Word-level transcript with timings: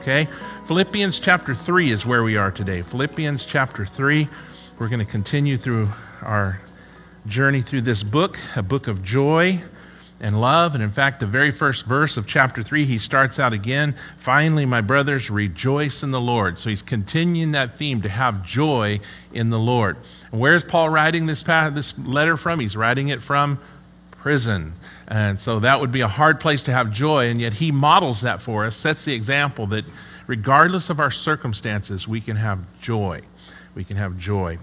okay? 0.00 0.28
Philippians 0.66 1.18
chapter 1.18 1.54
3 1.54 1.90
is 1.90 2.06
where 2.06 2.22
we 2.22 2.36
are 2.36 2.50
today. 2.50 2.82
Philippians 2.82 3.44
chapter 3.44 3.84
3. 3.86 4.28
We're 4.78 4.88
going 4.88 4.98
to 4.98 5.04
continue 5.04 5.56
through 5.56 5.90
our 6.22 6.60
journey 7.26 7.62
through 7.62 7.82
this 7.82 8.02
book, 8.02 8.38
a 8.56 8.62
book 8.62 8.88
of 8.88 9.02
joy 9.02 9.62
and 10.20 10.40
love. 10.40 10.74
And 10.74 10.82
in 10.82 10.90
fact, 10.90 11.20
the 11.20 11.26
very 11.26 11.50
first 11.50 11.84
verse 11.84 12.16
of 12.16 12.26
chapter 12.26 12.62
3, 12.62 12.84
he 12.84 12.98
starts 12.98 13.38
out 13.38 13.52
again 13.52 13.94
finally, 14.16 14.64
my 14.64 14.80
brothers, 14.80 15.30
rejoice 15.30 16.02
in 16.02 16.10
the 16.10 16.20
Lord. 16.20 16.58
So 16.58 16.70
he's 16.70 16.82
continuing 16.82 17.52
that 17.52 17.76
theme 17.76 18.02
to 18.02 18.08
have 18.08 18.44
joy 18.44 19.00
in 19.32 19.50
the 19.50 19.58
Lord. 19.58 19.96
And 20.30 20.40
where 20.40 20.54
is 20.54 20.64
Paul 20.64 20.90
writing 20.90 21.26
this, 21.26 21.42
this 21.42 21.98
letter 21.98 22.36
from? 22.36 22.60
He's 22.60 22.76
writing 22.76 23.08
it 23.08 23.20
from 23.20 23.58
prison. 24.22 24.72
And 25.08 25.38
so 25.38 25.58
that 25.60 25.80
would 25.80 25.90
be 25.90 26.00
a 26.00 26.08
hard 26.08 26.38
place 26.38 26.62
to 26.62 26.72
have 26.72 26.92
joy, 26.92 27.26
and 27.26 27.40
yet 27.40 27.54
he 27.54 27.72
models 27.72 28.20
that 28.20 28.40
for 28.40 28.64
us, 28.64 28.76
sets 28.76 29.04
the 29.04 29.14
example 29.14 29.66
that 29.66 29.84
regardless 30.28 30.88
of 30.88 31.00
our 31.00 31.10
circumstances, 31.10 32.06
we 32.06 32.20
can 32.20 32.36
have 32.36 32.60
joy. 32.80 33.22
We 33.74 33.82
can 33.82 33.96
have 33.96 34.16
joy. 34.16 34.58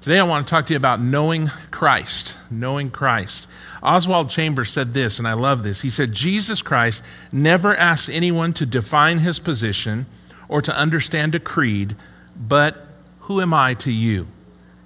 Today 0.00 0.18
I 0.18 0.22
want 0.22 0.46
to 0.46 0.50
talk 0.50 0.66
to 0.68 0.72
you 0.72 0.78
about 0.78 1.02
knowing 1.02 1.48
Christ. 1.70 2.38
Knowing 2.50 2.90
Christ. 2.90 3.46
Oswald 3.82 4.30
Chambers 4.30 4.70
said 4.70 4.94
this, 4.94 5.18
and 5.18 5.28
I 5.28 5.34
love 5.34 5.62
this. 5.62 5.82
He 5.82 5.90
said, 5.90 6.14
Jesus 6.14 6.62
Christ 6.62 7.02
never 7.30 7.76
asks 7.76 8.08
anyone 8.08 8.54
to 8.54 8.64
define 8.64 9.18
his 9.18 9.38
position 9.38 10.06
or 10.48 10.62
to 10.62 10.74
understand 10.74 11.34
a 11.34 11.38
creed, 11.38 11.96
but 12.34 12.86
who 13.20 13.42
am 13.42 13.52
I 13.52 13.74
to 13.74 13.92
you? 13.92 14.26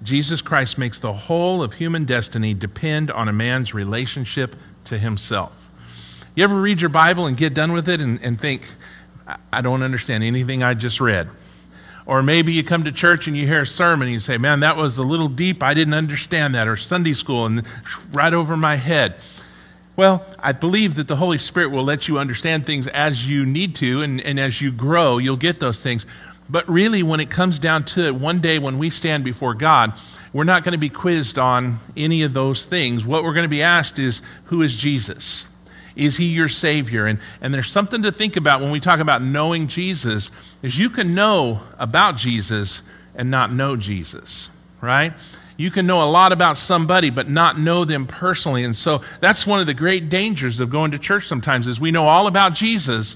Jesus 0.03 0.41
Christ 0.41 0.77
makes 0.77 0.99
the 0.99 1.13
whole 1.13 1.63
of 1.63 1.73
human 1.73 2.05
destiny 2.05 2.53
depend 2.53 3.09
on 3.11 3.27
a 3.27 3.33
man's 3.33 3.73
relationship 3.73 4.55
to 4.85 4.97
himself. 4.97 5.69
You 6.35 6.43
ever 6.43 6.59
read 6.59 6.81
your 6.81 6.89
Bible 6.89 7.27
and 7.27 7.37
get 7.37 7.53
done 7.53 7.71
with 7.71 7.87
it 7.87 8.01
and, 8.01 8.21
and 8.21 8.39
think, 8.39 8.71
I 9.51 9.61
don't 9.61 9.81
understand 9.81 10.23
anything 10.23 10.63
I 10.63 10.73
just 10.73 10.99
read? 10.99 11.29
Or 12.05 12.21
maybe 12.21 12.53
you 12.53 12.63
come 12.63 12.83
to 12.83 12.91
church 12.91 13.25
and 13.27 13.35
you 13.35 13.47
hear 13.47 13.61
a 13.61 13.67
sermon 13.67 14.07
and 14.07 14.13
you 14.13 14.19
say, 14.19 14.37
Man, 14.37 14.59
that 14.59 14.77
was 14.77 14.97
a 14.97 15.03
little 15.03 15.29
deep. 15.29 15.63
I 15.63 15.73
didn't 15.73 15.95
understand 15.95 16.53
that. 16.53 16.67
Or 16.67 16.77
Sunday 16.77 17.13
school 17.13 17.45
and 17.45 17.63
right 18.11 18.33
over 18.33 18.55
my 18.55 18.75
head. 18.75 19.15
Well, 19.95 20.25
I 20.39 20.51
believe 20.51 20.95
that 20.95 21.07
the 21.07 21.15
Holy 21.15 21.37
Spirit 21.37 21.71
will 21.71 21.83
let 21.83 22.07
you 22.07 22.19
understand 22.19 22.65
things 22.65 22.85
as 22.87 23.29
you 23.29 23.45
need 23.45 23.75
to, 23.77 24.01
and, 24.01 24.19
and 24.21 24.39
as 24.39 24.59
you 24.59 24.71
grow, 24.73 25.17
you'll 25.17 25.37
get 25.37 25.61
those 25.61 25.81
things. 25.81 26.05
But 26.49 26.69
really, 26.69 27.01
when 27.03 27.19
it 27.19 27.29
comes 27.29 27.59
down 27.59 27.85
to 27.85 28.05
it, 28.05 28.15
one 28.15 28.39
day 28.39 28.59
when 28.59 28.77
we 28.77 28.89
stand 28.89 29.23
before 29.23 29.53
God, 29.53 29.93
we're 30.31 30.43
not 30.43 30.63
going 30.63 30.73
to 30.73 30.79
be 30.79 30.89
quizzed 30.89 31.39
on 31.39 31.79
any 31.95 32.23
of 32.23 32.33
those 32.33 32.65
things. 32.65 33.05
What 33.05 33.23
we're 33.23 33.33
going 33.33 33.45
to 33.45 33.49
be 33.49 33.63
asked 33.63 33.97
is, 33.97 34.21
Who 34.45 34.61
is 34.61 34.75
Jesus? 34.75 35.45
Is 35.95 36.17
he 36.17 36.25
your 36.25 36.49
Savior? 36.49 37.05
And, 37.05 37.19
and 37.41 37.53
there's 37.53 37.71
something 37.71 38.03
to 38.03 38.11
think 38.11 38.35
about 38.35 38.61
when 38.61 38.71
we 38.71 38.79
talk 38.79 38.99
about 38.99 39.23
knowing 39.23 39.67
Jesus, 39.67 40.29
is 40.61 40.77
you 40.77 40.89
can 40.89 41.15
know 41.15 41.61
about 41.79 42.17
Jesus 42.17 42.81
and 43.15 43.31
not 43.31 43.53
know 43.53 43.77
Jesus, 43.77 44.49
right? 44.81 45.13
You 45.57 45.71
can 45.71 45.87
know 45.87 46.03
a 46.03 46.11
lot 46.11 46.33
about 46.33 46.57
somebody 46.57 47.09
but 47.09 47.29
not 47.29 47.57
know 47.57 47.85
them 47.85 48.07
personally. 48.07 48.65
And 48.65 48.75
so 48.75 49.01
that's 49.21 49.47
one 49.47 49.61
of 49.61 49.67
the 49.67 49.73
great 49.73 50.09
dangers 50.09 50.59
of 50.59 50.69
going 50.69 50.91
to 50.91 50.99
church 50.99 51.27
sometimes 51.27 51.65
is 51.65 51.79
we 51.79 51.91
know 51.91 52.07
all 52.07 52.27
about 52.27 52.53
Jesus, 52.53 53.15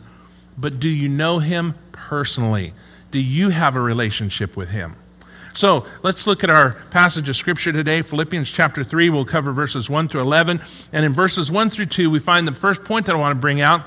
but 0.57 0.79
do 0.79 0.87
you 0.87 1.09
know 1.09 1.39
him 1.39 1.75
personally? 1.91 2.73
Do 3.11 3.19
you 3.19 3.49
have 3.49 3.75
a 3.75 3.81
relationship 3.81 4.55
with 4.55 4.69
him? 4.69 4.95
So 5.53 5.85
let's 6.03 6.27
look 6.27 6.43
at 6.43 6.49
our 6.49 6.71
passage 6.91 7.27
of 7.27 7.35
scripture 7.35 7.71
today, 7.71 8.01
Philippians 8.01 8.51
chapter 8.51 8.83
3. 8.83 9.09
We'll 9.09 9.25
cover 9.25 9.51
verses 9.51 9.89
1 9.89 10.07
through 10.07 10.21
11. 10.21 10.61
And 10.93 11.05
in 11.05 11.13
verses 11.13 11.51
1 11.51 11.69
through 11.71 11.87
2, 11.87 12.09
we 12.09 12.19
find 12.19 12.47
the 12.47 12.55
first 12.55 12.83
point 12.83 13.07
that 13.07 13.15
I 13.15 13.19
want 13.19 13.35
to 13.35 13.41
bring 13.41 13.59
out 13.59 13.81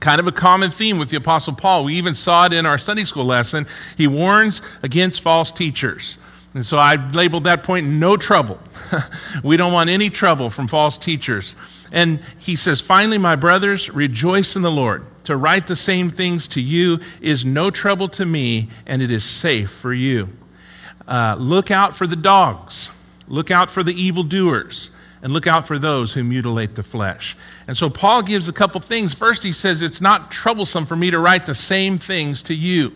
kind 0.00 0.20
of 0.20 0.26
a 0.26 0.32
common 0.32 0.70
theme 0.70 0.98
with 0.98 1.10
the 1.10 1.16
Apostle 1.16 1.54
Paul. 1.54 1.84
We 1.84 1.94
even 1.94 2.14
saw 2.14 2.46
it 2.46 2.52
in 2.52 2.66
our 2.66 2.76
Sunday 2.76 3.04
school 3.04 3.24
lesson. 3.24 3.66
He 3.96 4.06
warns 4.06 4.60
against 4.82 5.20
false 5.20 5.52
teachers. 5.52 6.18
And 6.54 6.66
so 6.66 6.76
I've 6.76 7.14
labeled 7.14 7.44
that 7.44 7.62
point 7.62 7.86
no 7.86 8.16
trouble. 8.16 8.60
we 9.42 9.56
don't 9.56 9.72
want 9.72 9.90
any 9.90 10.10
trouble 10.10 10.50
from 10.50 10.68
false 10.68 10.98
teachers. 10.98 11.56
And 11.92 12.20
he 12.38 12.56
says, 12.56 12.80
Finally, 12.80 13.18
my 13.18 13.36
brothers, 13.36 13.88
rejoice 13.90 14.56
in 14.56 14.62
the 14.62 14.70
Lord. 14.70 15.06
To 15.24 15.36
write 15.36 15.66
the 15.66 15.76
same 15.76 16.10
things 16.10 16.48
to 16.48 16.60
you 16.60 17.00
is 17.20 17.44
no 17.44 17.70
trouble 17.70 18.08
to 18.10 18.24
me, 18.24 18.68
and 18.86 19.00
it 19.00 19.10
is 19.10 19.24
safe 19.24 19.70
for 19.70 19.92
you. 19.92 20.28
Uh, 21.06 21.36
look 21.38 21.70
out 21.70 21.96
for 21.96 22.06
the 22.06 22.16
dogs, 22.16 22.90
look 23.28 23.50
out 23.50 23.70
for 23.70 23.82
the 23.82 23.94
evildoers, 23.94 24.90
and 25.22 25.32
look 25.32 25.46
out 25.46 25.66
for 25.66 25.78
those 25.78 26.12
who 26.12 26.22
mutilate 26.22 26.74
the 26.74 26.82
flesh. 26.82 27.36
And 27.66 27.76
so 27.76 27.88
Paul 27.88 28.22
gives 28.22 28.48
a 28.48 28.52
couple 28.52 28.80
things. 28.80 29.14
First, 29.14 29.42
he 29.42 29.52
says, 29.52 29.80
It's 29.80 30.00
not 30.00 30.30
troublesome 30.30 30.84
for 30.84 30.96
me 30.96 31.10
to 31.10 31.18
write 31.18 31.46
the 31.46 31.54
same 31.54 31.96
things 31.96 32.42
to 32.44 32.54
you. 32.54 32.94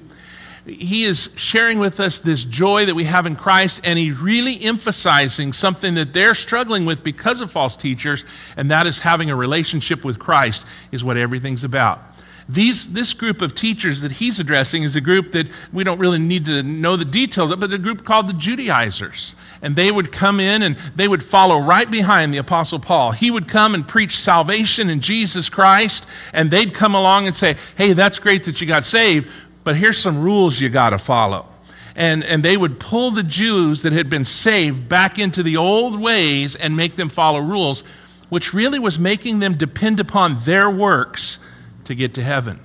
He 0.66 1.05
is 1.05 1.31
sharing 1.37 1.78
with 1.78 1.99
us 1.99 2.19
this 2.19 2.45
joy 2.45 2.84
that 2.84 2.95
we 2.95 3.05
have 3.05 3.25
in 3.25 3.37
Christ, 3.37 3.81
and 3.84 3.99
he's 3.99 4.19
really 4.19 4.62
emphasizing 4.62 5.55
something 5.55 5.95
that 5.95 6.12
they're 6.12 6.34
struggling 6.34 6.84
with 6.84 7.03
because 7.03 7.41
of 7.41 7.50
false 7.50 7.75
teachers, 7.75 8.27
and 8.55 8.71
that 8.71 8.87
is 8.87 8.99
having 8.99 9.31
a 9.31 9.37
relationship 9.37 10.05
with 10.05 10.19
Christ, 10.19 10.66
is 10.93 11.03
what 11.03 11.16
everything's 11.16 11.65
about. 11.65 12.03
These, 12.50 12.92
this 12.94 13.12
group 13.12 13.42
of 13.42 13.54
teachers 13.54 14.00
that 14.00 14.12
he's 14.12 14.41
addressing 14.41 14.82
is 14.82 14.97
a 14.97 15.03
group 15.03 15.32
that 15.32 15.48
we 15.70 15.84
don't 15.84 15.98
really 15.98 16.19
need 16.19 16.47
to 16.47 16.62
know 16.62 16.97
the 16.97 17.04
details 17.04 17.53
of, 17.53 17.60
but 17.60 17.70
a 17.75 17.78
group 17.78 18.04
called 18.04 18.26
the 18.26 18.32
Judaizers. 18.32 19.34
And 19.60 19.76
they 19.76 19.91
would 19.91 20.12
come 20.12 20.41
in 20.41 20.62
and 20.62 20.76
they 20.97 21.09
would 21.09 21.22
follow 21.22 21.59
right 21.59 21.91
behind 21.91 22.32
the 22.32 22.38
Apostle 22.38 22.78
Paul. 22.78 23.12
He 23.12 23.31
would 23.31 23.48
come 23.48 23.75
and 23.75 23.86
preach 23.86 24.19
salvation 24.19 24.88
in 24.88 25.00
Jesus 25.00 25.50
Christ, 25.50 26.06
and 26.32 26.50
they'd 26.50 26.72
come 26.72 26.94
along 26.94 27.26
and 27.26 27.36
say, 27.36 27.56
Hey, 27.76 27.92
that's 27.92 28.19
great 28.19 28.44
that 28.44 28.62
you 28.62 28.66
got 28.66 28.84
saved, 28.84 29.28
but 29.62 29.76
here's 29.76 29.98
some 29.98 30.22
rules 30.22 30.59
you 30.59 30.70
got 30.70 30.91
to 30.91 30.98
follow. 30.98 31.47
And, 31.94 32.25
and 32.25 32.42
they 32.42 32.56
would 32.56 32.80
pull 32.80 33.10
the 33.10 33.25
Jews 33.25 33.82
that 33.82 33.92
had 33.92 34.09
been 34.09 34.25
saved 34.25 34.88
back 34.88 35.19
into 35.19 35.42
the 35.42 35.59
old 35.59 36.00
ways 36.00 36.54
and 36.56 36.76
make 36.76 36.97
them 36.97 37.10
follow 37.10 37.41
rules, 37.41 37.84
which 38.30 38.54
really 38.54 38.78
was 38.78 38.98
making 38.98 39.41
them 39.41 39.54
depend 39.54 40.00
upon 40.00 40.38
their 40.38 40.70
works 40.70 41.41
to 41.88 41.94
get 41.94 42.15
to 42.15 42.22
heaven. 42.22 42.60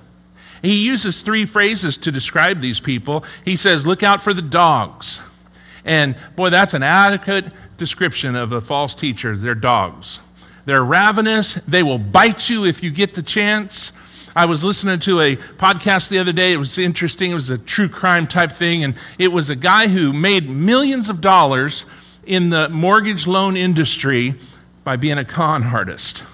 He 0.62 0.86
uses 0.86 1.22
three 1.22 1.44
phrases 1.44 1.96
to 1.98 2.12
describe 2.12 2.60
these 2.60 2.80
people. 2.80 3.24
He 3.44 3.56
says, 3.56 3.86
Look 3.86 4.02
out 4.02 4.22
for 4.22 4.32
the 4.32 4.42
dogs. 4.42 5.20
And 5.84 6.16
boy, 6.36 6.50
that's 6.50 6.72
an 6.72 6.82
adequate 6.82 7.46
description 7.76 8.36
of 8.36 8.52
a 8.52 8.60
false 8.60 8.94
teacher. 8.94 9.36
They're 9.36 9.54
dogs. 9.54 10.20
They're 10.64 10.84
ravenous. 10.84 11.54
They 11.68 11.82
will 11.82 11.98
bite 11.98 12.48
you 12.48 12.64
if 12.64 12.82
you 12.82 12.90
get 12.90 13.14
the 13.14 13.22
chance. 13.22 13.92
I 14.36 14.46
was 14.46 14.64
listening 14.64 14.98
to 15.00 15.20
a 15.20 15.36
podcast 15.36 16.08
the 16.08 16.18
other 16.18 16.32
day. 16.32 16.52
It 16.52 16.56
was 16.56 16.78
interesting. 16.78 17.32
It 17.32 17.34
was 17.34 17.50
a 17.50 17.58
true 17.58 17.88
crime 17.88 18.26
type 18.26 18.52
thing. 18.52 18.82
And 18.82 18.94
it 19.18 19.32
was 19.32 19.50
a 19.50 19.56
guy 19.56 19.88
who 19.88 20.12
made 20.12 20.48
millions 20.48 21.10
of 21.10 21.20
dollars 21.20 21.84
in 22.24 22.48
the 22.48 22.68
mortgage 22.70 23.26
loan 23.26 23.56
industry 23.56 24.34
by 24.82 24.96
being 24.96 25.18
a 25.18 25.24
con 25.24 25.62
artist 25.62 26.24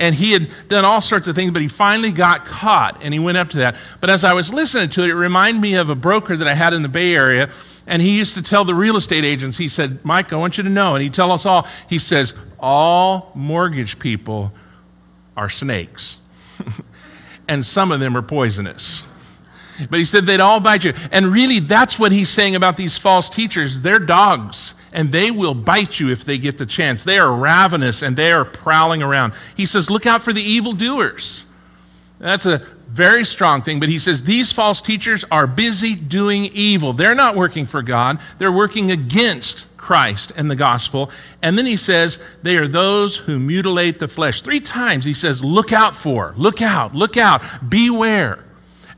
and 0.00 0.14
he 0.14 0.32
had 0.32 0.50
done 0.68 0.86
all 0.86 1.02
sorts 1.02 1.28
of 1.28 1.36
things, 1.36 1.52
but 1.52 1.60
he 1.60 1.68
finally 1.68 2.10
got 2.10 2.46
caught 2.46 3.04
and 3.04 3.12
he 3.12 3.20
went 3.20 3.36
up 3.36 3.50
to 3.50 3.58
that. 3.58 3.76
But 4.00 4.08
as 4.08 4.24
I 4.24 4.32
was 4.32 4.52
listening 4.52 4.88
to 4.88 5.02
it, 5.02 5.10
it 5.10 5.14
reminded 5.14 5.60
me 5.60 5.74
of 5.74 5.90
a 5.90 5.94
broker 5.94 6.38
that 6.38 6.48
I 6.48 6.54
had 6.54 6.72
in 6.72 6.80
the 6.82 6.88
Bay 6.88 7.14
Area. 7.14 7.50
And 7.86 8.00
he 8.00 8.16
used 8.16 8.34
to 8.34 8.42
tell 8.42 8.64
the 8.64 8.74
real 8.74 8.96
estate 8.96 9.24
agents, 9.24 9.58
he 9.58 9.68
said, 9.68 10.02
Mike, 10.02 10.32
I 10.32 10.36
want 10.36 10.56
you 10.56 10.64
to 10.64 10.70
know. 10.70 10.94
And 10.94 11.02
he'd 11.02 11.12
tell 11.12 11.30
us 11.30 11.44
all, 11.44 11.68
he 11.88 11.98
says, 11.98 12.32
all 12.58 13.30
mortgage 13.34 13.98
people 13.98 14.52
are 15.36 15.50
snakes. 15.50 16.16
and 17.48 17.64
some 17.66 17.92
of 17.92 18.00
them 18.00 18.16
are 18.16 18.22
poisonous. 18.22 19.04
But 19.90 19.98
he 19.98 20.06
said 20.06 20.24
they'd 20.24 20.40
all 20.40 20.60
bite 20.60 20.82
you. 20.82 20.94
And 21.12 21.26
really, 21.26 21.58
that's 21.58 21.98
what 21.98 22.10
he's 22.10 22.30
saying 22.30 22.56
about 22.56 22.78
these 22.78 22.96
false 22.96 23.28
teachers. 23.28 23.82
They're 23.82 23.98
dogs 23.98 24.74
and 24.92 25.12
they 25.12 25.30
will 25.30 25.54
bite 25.54 26.00
you 26.00 26.10
if 26.10 26.24
they 26.24 26.38
get 26.38 26.58
the 26.58 26.66
chance. 26.66 27.04
They 27.04 27.18
are 27.18 27.32
ravenous 27.32 28.02
and 28.02 28.16
they 28.16 28.32
are 28.32 28.44
prowling 28.44 29.02
around. 29.02 29.34
He 29.56 29.66
says, 29.66 29.90
Look 29.90 30.06
out 30.06 30.22
for 30.22 30.32
the 30.32 30.42
evildoers. 30.42 31.46
That's 32.18 32.46
a 32.46 32.62
very 32.88 33.24
strong 33.24 33.62
thing, 33.62 33.80
but 33.80 33.88
he 33.88 33.98
says 33.98 34.22
these 34.22 34.52
false 34.52 34.82
teachers 34.82 35.24
are 35.30 35.46
busy 35.46 35.94
doing 35.94 36.50
evil. 36.52 36.92
They're 36.92 37.14
not 37.14 37.36
working 37.36 37.66
for 37.66 37.82
God, 37.82 38.20
they're 38.38 38.52
working 38.52 38.90
against 38.90 39.66
Christ 39.76 40.32
and 40.36 40.50
the 40.50 40.56
gospel. 40.56 41.10
And 41.42 41.56
then 41.56 41.66
he 41.66 41.76
says 41.76 42.18
they 42.42 42.56
are 42.56 42.68
those 42.68 43.16
who 43.16 43.38
mutilate 43.38 43.98
the 43.98 44.08
flesh. 44.08 44.42
Three 44.42 44.60
times 44.60 45.04
he 45.04 45.14
says, 45.14 45.42
Look 45.42 45.72
out 45.72 45.94
for, 45.94 46.34
look 46.36 46.60
out, 46.60 46.94
look 46.94 47.16
out, 47.16 47.42
beware. 47.68 48.44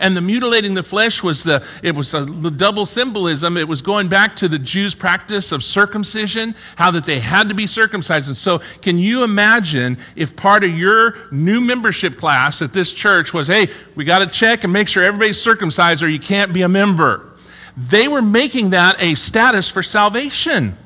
And 0.03 0.17
the 0.17 0.21
mutilating 0.21 0.75
the 0.75 0.83
flesh 0.83 1.23
was 1.23 1.45
the, 1.45 1.65
it 1.83 1.95
was 1.95 2.13
a, 2.13 2.25
the 2.25 2.51
double 2.51 2.87
symbolism. 2.87 3.57
It 3.57 3.69
was 3.69 3.81
going 3.81 4.09
back 4.09 4.35
to 4.37 4.49
the 4.49 4.59
Jews' 4.59 4.97
practice 4.97 5.53
of 5.53 5.63
circumcision, 5.63 6.57
how 6.77 6.91
that 6.91 7.07
they 7.07 7.21
had 7.21 7.49
to 7.49 7.55
be 7.55 7.69
circumcised. 7.69 8.27
And 8.27 8.37
so, 8.37 8.59
can 8.81 8.99
you 8.99 9.23
imagine 9.23 9.97
if 10.17 10.35
part 10.35 10.65
of 10.65 10.77
your 10.77 11.15
new 11.31 11.61
membership 11.61 12.19
class 12.19 12.61
at 12.61 12.73
this 12.73 12.93
church 12.93 13.33
was, 13.33 13.47
hey, 13.47 13.69
we 13.95 14.05
got 14.05 14.19
to 14.19 14.27
check 14.27 14.65
and 14.65 14.73
make 14.73 14.89
sure 14.89 15.05
everybody's 15.05 15.41
circumcised 15.41 16.03
or 16.03 16.09
you 16.09 16.19
can't 16.19 16.53
be 16.53 16.63
a 16.63 16.69
member? 16.69 17.33
They 17.77 18.09
were 18.09 18.23
making 18.23 18.71
that 18.71 19.01
a 19.01 19.15
status 19.15 19.71
for 19.71 19.85
salvation. 19.85 20.77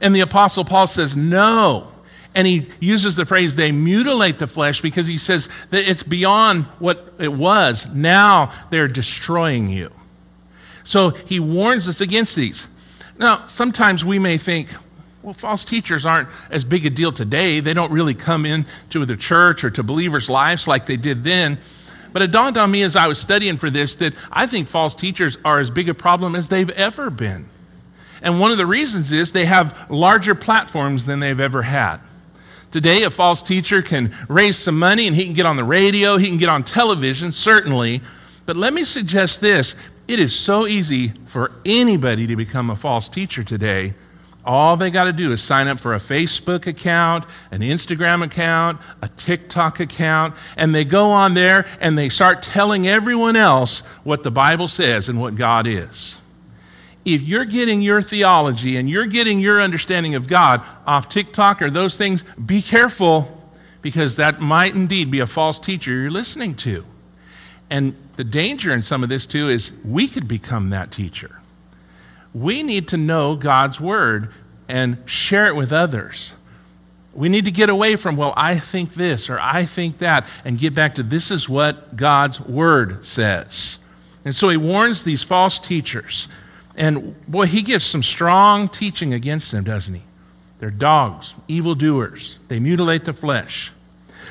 And 0.00 0.14
the 0.14 0.20
Apostle 0.20 0.64
Paul 0.64 0.88
says, 0.88 1.14
no. 1.14 1.92
And 2.36 2.46
he 2.46 2.66
uses 2.80 3.16
the 3.16 3.24
phrase, 3.24 3.56
they 3.56 3.72
mutilate 3.72 4.38
the 4.38 4.46
flesh, 4.46 4.82
because 4.82 5.06
he 5.06 5.16
says 5.16 5.48
that 5.70 5.88
it's 5.88 6.02
beyond 6.02 6.64
what 6.78 7.14
it 7.18 7.32
was. 7.32 7.90
Now 7.90 8.52
they're 8.68 8.88
destroying 8.88 9.70
you. 9.70 9.90
So 10.84 11.10
he 11.10 11.40
warns 11.40 11.88
us 11.88 12.02
against 12.02 12.36
these. 12.36 12.68
Now, 13.18 13.46
sometimes 13.46 14.04
we 14.04 14.18
may 14.18 14.36
think, 14.36 14.68
well, 15.22 15.32
false 15.32 15.64
teachers 15.64 16.04
aren't 16.04 16.28
as 16.50 16.62
big 16.62 16.84
a 16.84 16.90
deal 16.90 17.10
today. 17.10 17.60
They 17.60 17.72
don't 17.72 17.90
really 17.90 18.14
come 18.14 18.44
into 18.44 19.06
the 19.06 19.16
church 19.16 19.64
or 19.64 19.70
to 19.70 19.82
believers' 19.82 20.28
lives 20.28 20.68
like 20.68 20.84
they 20.84 20.98
did 20.98 21.24
then. 21.24 21.58
But 22.12 22.20
it 22.20 22.32
dawned 22.32 22.58
on 22.58 22.70
me 22.70 22.82
as 22.82 22.96
I 22.96 23.06
was 23.06 23.18
studying 23.18 23.56
for 23.56 23.70
this 23.70 23.94
that 23.96 24.12
I 24.30 24.46
think 24.46 24.68
false 24.68 24.94
teachers 24.94 25.38
are 25.42 25.58
as 25.58 25.70
big 25.70 25.88
a 25.88 25.94
problem 25.94 26.36
as 26.36 26.50
they've 26.50 26.68
ever 26.70 27.08
been. 27.08 27.48
And 28.20 28.40
one 28.40 28.52
of 28.52 28.58
the 28.58 28.66
reasons 28.66 29.10
is 29.10 29.32
they 29.32 29.46
have 29.46 29.90
larger 29.90 30.34
platforms 30.34 31.06
than 31.06 31.20
they've 31.20 31.40
ever 31.40 31.62
had. 31.62 31.98
Today, 32.76 33.04
a 33.04 33.10
false 33.10 33.42
teacher 33.42 33.80
can 33.80 34.14
raise 34.28 34.58
some 34.58 34.78
money 34.78 35.06
and 35.06 35.16
he 35.16 35.24
can 35.24 35.32
get 35.32 35.46
on 35.46 35.56
the 35.56 35.64
radio, 35.64 36.18
he 36.18 36.28
can 36.28 36.36
get 36.36 36.50
on 36.50 36.62
television, 36.62 37.32
certainly. 37.32 38.02
But 38.44 38.56
let 38.56 38.74
me 38.74 38.84
suggest 38.84 39.40
this 39.40 39.74
it 40.06 40.20
is 40.20 40.38
so 40.38 40.66
easy 40.66 41.14
for 41.24 41.52
anybody 41.64 42.26
to 42.26 42.36
become 42.36 42.68
a 42.68 42.76
false 42.76 43.08
teacher 43.08 43.42
today. 43.42 43.94
All 44.44 44.76
they 44.76 44.90
got 44.90 45.04
to 45.04 45.14
do 45.14 45.32
is 45.32 45.42
sign 45.42 45.68
up 45.68 45.80
for 45.80 45.94
a 45.94 45.98
Facebook 45.98 46.66
account, 46.66 47.24
an 47.50 47.62
Instagram 47.62 48.22
account, 48.22 48.78
a 49.00 49.08
TikTok 49.08 49.80
account, 49.80 50.34
and 50.58 50.74
they 50.74 50.84
go 50.84 51.12
on 51.12 51.32
there 51.32 51.64
and 51.80 51.96
they 51.96 52.10
start 52.10 52.42
telling 52.42 52.86
everyone 52.86 53.36
else 53.36 53.80
what 54.04 54.22
the 54.22 54.30
Bible 54.30 54.68
says 54.68 55.08
and 55.08 55.18
what 55.18 55.34
God 55.34 55.66
is 55.66 56.18
if 57.06 57.22
you're 57.22 57.44
getting 57.44 57.80
your 57.80 58.02
theology 58.02 58.76
and 58.76 58.90
you're 58.90 59.06
getting 59.06 59.38
your 59.38 59.62
understanding 59.62 60.16
of 60.16 60.26
God 60.26 60.60
off 60.86 61.08
TikTok 61.08 61.62
or 61.62 61.70
those 61.70 61.96
things, 61.96 62.24
be 62.44 62.60
careful 62.60 63.32
because 63.80 64.16
that 64.16 64.40
might 64.40 64.74
indeed 64.74 65.08
be 65.08 65.20
a 65.20 65.26
false 65.26 65.60
teacher 65.60 65.92
you're 65.92 66.10
listening 66.10 66.56
to. 66.56 66.84
And 67.70 67.94
the 68.16 68.24
danger 68.24 68.72
in 68.72 68.82
some 68.82 69.04
of 69.04 69.08
this, 69.08 69.24
too, 69.24 69.48
is 69.48 69.72
we 69.84 70.08
could 70.08 70.26
become 70.26 70.70
that 70.70 70.90
teacher. 70.90 71.40
We 72.34 72.64
need 72.64 72.88
to 72.88 72.96
know 72.96 73.36
God's 73.36 73.80
word 73.80 74.32
and 74.68 74.98
share 75.06 75.46
it 75.46 75.54
with 75.54 75.72
others. 75.72 76.34
We 77.14 77.28
need 77.28 77.44
to 77.44 77.52
get 77.52 77.70
away 77.70 77.94
from, 77.94 78.16
well, 78.16 78.34
I 78.36 78.58
think 78.58 78.94
this 78.94 79.30
or 79.30 79.38
I 79.40 79.64
think 79.64 79.98
that, 79.98 80.26
and 80.44 80.58
get 80.58 80.74
back 80.74 80.96
to 80.96 81.04
this 81.04 81.30
is 81.30 81.48
what 81.48 81.96
God's 81.96 82.40
word 82.40 83.06
says. 83.06 83.78
And 84.24 84.34
so 84.34 84.48
he 84.48 84.56
warns 84.56 85.04
these 85.04 85.22
false 85.22 85.60
teachers 85.60 86.26
and 86.76 87.14
boy, 87.26 87.46
he 87.46 87.62
gives 87.62 87.84
some 87.84 88.02
strong 88.02 88.68
teaching 88.68 89.14
against 89.14 89.50
them, 89.50 89.64
doesn't 89.64 89.94
he? 89.94 90.02
They're 90.58 90.70
dogs, 90.70 91.34
evildoers. 91.48 92.38
They 92.48 92.60
mutilate 92.60 93.04
the 93.04 93.12
flesh. 93.12 93.72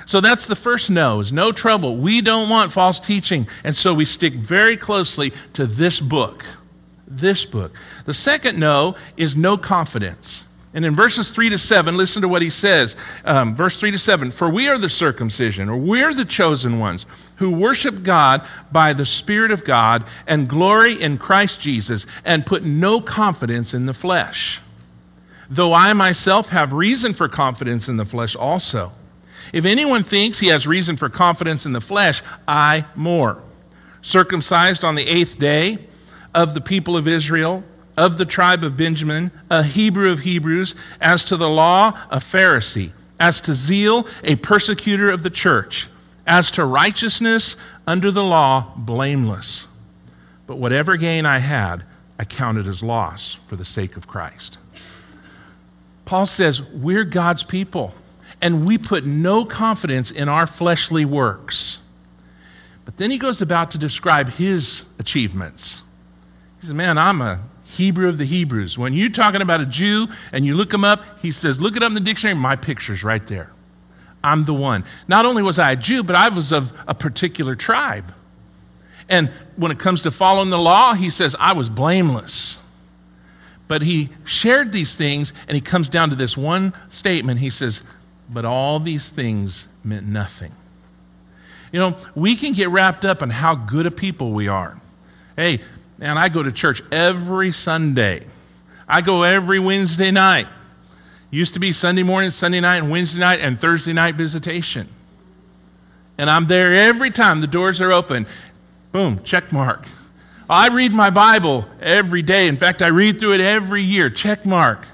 So 0.06 0.22
that's 0.22 0.48
the 0.48 0.56
first 0.56 0.90
no, 0.90 1.20
is 1.20 1.32
no 1.32 1.52
trouble. 1.52 1.98
We 1.98 2.22
don't 2.22 2.50
want 2.50 2.72
false 2.72 3.00
teaching. 3.00 3.48
And 3.64 3.76
so 3.76 3.94
we 3.94 4.06
stick 4.06 4.34
very 4.34 4.78
closely 4.78 5.32
to 5.54 5.66
this 5.66 6.00
book. 6.00 6.44
This 7.08 7.46
book. 7.46 7.74
The 8.06 8.14
second 8.14 8.60
no 8.60 8.96
is 9.18 9.36
no 9.36 9.58
confidence. 9.58 10.44
And 10.74 10.84
in 10.84 10.94
verses 10.94 11.30
3 11.30 11.50
to 11.52 11.58
7, 11.58 11.96
listen 11.96 12.22
to 12.22 12.28
what 12.28 12.42
he 12.42 12.50
says. 12.50 12.96
Um, 13.24 13.56
verse 13.56 13.80
3 13.80 13.92
to 13.92 14.00
7 14.00 14.32
For 14.32 14.50
we 14.50 14.68
are 14.68 14.78
the 14.78 14.90
circumcision, 14.90 15.70
or 15.70 15.78
we're 15.78 16.14
the 16.14 16.26
chosen 16.26 16.80
ones 16.80 17.06
who 17.38 17.52
worship 17.52 18.04
God 18.04 18.46
by 18.72 18.94
the 18.94 19.06
Spirit 19.06 19.52
of 19.52 19.64
God 19.64 20.06
and 20.28 20.48
glory 20.48 21.02
in 21.02 21.18
Christ 21.18 21.62
Jesus 21.62 22.06
and 22.24 22.46
put 22.46 22.64
no 22.64 23.02
confidence 23.02 23.74
in 23.74 23.86
the 23.86 23.94
flesh. 23.94 24.62
Though 25.50 25.74
I 25.74 25.94
myself 25.94 26.50
have 26.50 26.74
reason 26.74 27.14
for 27.14 27.28
confidence 27.28 27.88
in 27.88 27.98
the 27.98 28.06
flesh 28.06 28.36
also. 28.36 28.92
If 29.54 29.66
anyone 29.66 30.04
thinks 30.04 30.40
he 30.40 30.48
has 30.48 30.66
reason 30.66 30.98
for 30.98 31.10
confidence 31.10 31.66
in 31.66 31.74
the 31.74 31.82
flesh, 31.82 32.24
I 32.48 32.86
more. 32.96 33.42
Circumcised 34.02 34.84
on 34.84 34.96
the 34.96 35.08
eighth 35.08 35.38
day 35.38 35.78
of 36.34 36.54
the 36.54 36.62
people 36.62 36.98
of 36.98 37.08
Israel 37.08 37.64
of 37.98 38.18
the 38.18 38.26
tribe 38.26 38.64
of 38.64 38.78
Benjamin, 38.78 39.32
a 39.50 39.64
Hebrew 39.64 40.12
of 40.12 40.20
Hebrews, 40.20 40.76
as 41.00 41.24
to 41.26 41.38
the 41.38 41.50
law, 41.50 41.98
a 42.10 42.18
Pharisee, 42.18 42.92
as 43.20 43.42
to 43.42 43.54
zeal, 43.54 44.08
a 44.24 44.36
persecutor 44.38 45.10
of 45.10 45.24
the 45.24 45.30
church, 45.30 45.88
as 46.27 46.51
to 46.51 46.66
righteousness 46.66 47.56
under 47.86 48.12
the 48.12 48.24
law, 48.24 48.74
blameless. 48.75 49.68
But 50.48 50.57
whatever 50.57 50.98
gain 50.98 51.25
I 51.25 51.39
had, 51.39 51.83
I 52.19 52.25
counted 52.25 52.68
as 52.68 52.81
loss 52.81 53.38
for 53.48 53.56
the 53.56 53.66
sake 53.66 53.98
of 53.98 54.07
Christ. 54.07 54.57
Paul 56.06 56.25
says, 56.25 56.62
We're 56.62 57.04
God's 57.04 57.44
people, 57.44 57.94
and 58.42 58.66
we 58.66 58.77
put 58.77 59.06
no 59.06 59.44
confidence 59.44 60.12
in 60.12 60.30
our 60.30 60.48
fleshly 60.48 61.04
works. 61.04 61.80
But 62.86 62.98
then 62.98 63.10
he 63.10 63.18
goes 63.18 63.42
about 63.42 63.72
to 63.72 63.77
describe 63.77 64.30
his 64.30 64.83
achievements. 65.00 65.81
He 66.60 66.68
says, 66.68 66.75
Man, 66.75 66.98
I'm 66.98 67.22
a 67.22 67.42
Hebrew 67.63 68.07
of 68.07 68.18
the 68.18 68.25
Hebrews. 68.25 68.77
When 68.77 68.94
you're 68.94 69.10
talking 69.10 69.42
about 69.42 69.60
a 69.60 69.66
Jew 69.66 70.07
and 70.31 70.45
you 70.45 70.54
look 70.54 70.72
him 70.72 70.83
up, 70.83 71.04
he 71.22 71.31
says, 71.31 71.60
Look 71.60 71.75
it 71.75 71.83
up 71.83 71.88
in 71.88 71.95
the 71.95 72.00
dictionary, 72.00 72.36
my 72.36 72.56
picture's 72.56 73.04
right 73.04 73.25
there. 73.25 73.51
I'm 74.25 74.45
the 74.45 74.54
one. 74.54 74.83
Not 75.07 75.25
only 75.25 75.44
was 75.44 75.60
I 75.60 75.72
a 75.72 75.75
Jew, 75.75 76.04
but 76.04 76.16
I 76.16 76.30
was 76.30 76.51
of 76.51 76.74
a 76.88 76.94
particular 76.94 77.56
tribe. 77.56 78.13
And 79.07 79.30
when 79.56 79.72
it 79.72 79.80
comes 79.80 80.01
to 80.01 80.12
following 80.12 80.50
the 80.50 80.58
law, 80.58 80.94
he 80.94 81.10
says, 81.10 81.36
I 81.39 81.53
was 81.53 81.70
blameless. 81.70 82.58
But 83.67 83.82
he 83.82 84.10
shared 84.25 84.72
these 84.72 84.96
things, 84.96 85.32
and 85.48 85.55
he 85.55 85.62
comes 85.62 85.89
down 85.89 86.10
to 86.10 86.15
this 86.15 86.36
one 86.36 86.74
statement. 86.89 87.39
He 87.39 87.50
says, 87.50 87.84
But 88.29 88.46
all 88.46 88.79
these 88.79 89.10
things 89.10 89.67
meant 89.84 90.05
nothing. 90.05 90.51
You 91.72 91.79
know, 91.79 91.98
we 92.15 92.36
can 92.36 92.53
get 92.53 92.70
wrapped 92.70 93.05
up 93.05 93.22
in 93.22 93.29
how 93.29 93.55
good 93.55 93.86
a 93.86 93.91
people 93.91 94.32
we 94.32 94.48
are. 94.48 94.79
Hey, 95.36 95.60
Man, 95.98 96.17
I 96.17 96.29
go 96.29 96.44
to 96.44 96.51
church 96.51 96.82
every 96.91 97.51
Sunday. 97.51 98.25
I 98.88 99.01
go 99.01 99.24
every 99.24 99.60
Wednesday 99.60 100.12
night. 100.12 100.50
Used 101.36 101.54
to 101.56 101.60
be 101.60 101.74
Sunday 101.74 102.04
morning, 102.04 102.32
Sunday 102.32 102.62
night, 102.62 102.77
and 102.77 102.89
Wednesday 102.89 103.20
night, 103.20 103.42
and 103.42 103.60
Thursday 103.60 103.92
night 103.92 104.15
visitation. 104.15 104.88
And 106.18 106.30
I'm 106.30 106.48
there 106.48 106.74
every 106.74 107.12
time 107.12 107.42
the 107.42 107.48
doors 107.48 107.82
are 107.82 107.92
open. 107.92 108.25
Boom, 108.94 109.22
check 109.22 109.51
mark. 109.51 109.86
I 110.50 110.70
read 110.70 110.94
my 110.94 111.10
Bible 111.10 111.65
every 111.82 112.22
day. 112.22 112.48
In 112.48 112.56
fact, 112.56 112.82
I 112.82 112.88
read 112.88 113.20
through 113.20 113.34
it 113.34 113.42
every 113.42 113.82
year. 113.82 114.10
Check 114.10 114.46
mark. 114.46 114.86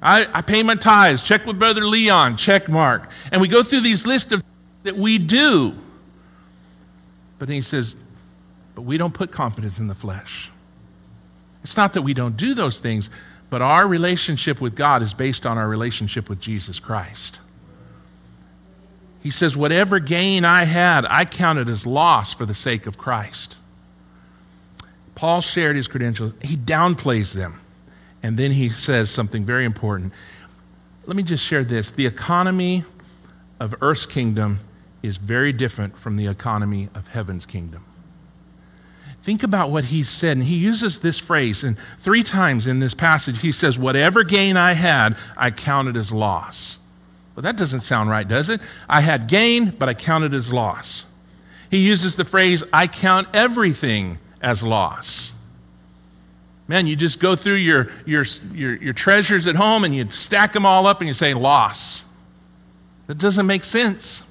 I, 0.00 0.26
I 0.32 0.40
pay 0.40 0.62
my 0.62 0.76
tithes. 0.76 1.22
Check 1.22 1.44
with 1.44 1.58
Brother 1.58 1.82
Leon. 1.82 2.38
Check 2.38 2.70
mark. 2.70 3.10
And 3.30 3.42
we 3.42 3.48
go 3.48 3.62
through 3.62 3.82
these 3.82 4.06
lists 4.06 4.32
of 4.32 4.42
that 4.84 4.96
we 4.96 5.18
do. 5.18 5.74
But 7.38 7.48
then 7.48 7.56
he 7.56 7.60
says, 7.60 7.96
but 8.74 8.82
we 8.82 8.96
don't 8.96 9.12
put 9.12 9.30
confidence 9.30 9.78
in 9.78 9.88
the 9.88 9.94
flesh. 9.94 10.50
It's 11.62 11.76
not 11.76 11.92
that 11.92 12.02
we 12.02 12.14
don't 12.14 12.38
do 12.38 12.54
those 12.54 12.80
things, 12.80 13.10
but 13.54 13.62
our 13.62 13.86
relationship 13.86 14.60
with 14.60 14.74
God 14.74 15.00
is 15.00 15.14
based 15.14 15.46
on 15.46 15.58
our 15.58 15.68
relationship 15.68 16.28
with 16.28 16.40
Jesus 16.40 16.80
Christ. 16.80 17.38
He 19.22 19.30
says, 19.30 19.56
Whatever 19.56 20.00
gain 20.00 20.44
I 20.44 20.64
had, 20.64 21.06
I 21.08 21.24
counted 21.24 21.68
as 21.68 21.86
loss 21.86 22.32
for 22.32 22.46
the 22.46 22.54
sake 22.56 22.88
of 22.88 22.98
Christ. 22.98 23.58
Paul 25.14 25.40
shared 25.40 25.76
his 25.76 25.86
credentials, 25.86 26.34
he 26.42 26.56
downplays 26.56 27.32
them. 27.32 27.60
And 28.24 28.36
then 28.36 28.50
he 28.50 28.70
says 28.70 29.08
something 29.08 29.44
very 29.44 29.64
important. 29.64 30.12
Let 31.06 31.14
me 31.14 31.22
just 31.22 31.44
share 31.44 31.62
this. 31.62 31.92
The 31.92 32.06
economy 32.06 32.82
of 33.60 33.72
earth's 33.80 34.04
kingdom 34.04 34.58
is 35.00 35.16
very 35.16 35.52
different 35.52 35.96
from 35.96 36.16
the 36.16 36.26
economy 36.26 36.88
of 36.92 37.06
heaven's 37.06 37.46
kingdom. 37.46 37.84
Think 39.24 39.42
about 39.42 39.70
what 39.70 39.84
he 39.84 40.02
said. 40.02 40.36
And 40.36 40.44
he 40.44 40.56
uses 40.56 40.98
this 40.98 41.18
phrase, 41.18 41.64
and 41.64 41.78
three 41.98 42.22
times 42.22 42.66
in 42.66 42.80
this 42.80 42.92
passage, 42.92 43.40
he 43.40 43.52
says, 43.52 43.78
Whatever 43.78 44.22
gain 44.22 44.58
I 44.58 44.74
had, 44.74 45.16
I 45.34 45.50
counted 45.50 45.96
as 45.96 46.12
loss. 46.12 46.78
Well, 47.34 47.42
that 47.42 47.56
doesn't 47.56 47.80
sound 47.80 48.10
right, 48.10 48.28
does 48.28 48.50
it? 48.50 48.60
I 48.86 49.00
had 49.00 49.26
gain, 49.26 49.70
but 49.70 49.88
I 49.88 49.94
counted 49.94 50.34
as 50.34 50.52
loss. 50.52 51.06
He 51.70 51.78
uses 51.78 52.16
the 52.16 52.26
phrase, 52.26 52.64
I 52.70 52.86
count 52.86 53.28
everything 53.32 54.18
as 54.42 54.62
loss. 54.62 55.32
Man, 56.68 56.86
you 56.86 56.94
just 56.94 57.18
go 57.18 57.34
through 57.34 57.54
your, 57.54 57.88
your, 58.04 58.26
your, 58.52 58.74
your 58.74 58.92
treasures 58.92 59.46
at 59.46 59.56
home 59.56 59.84
and 59.84 59.96
you 59.96 60.10
stack 60.10 60.52
them 60.52 60.66
all 60.66 60.86
up 60.86 61.00
and 61.00 61.08
you 61.08 61.14
say, 61.14 61.32
loss. 61.32 62.04
That 63.06 63.16
doesn't 63.16 63.46
make 63.46 63.64
sense. 63.64 64.22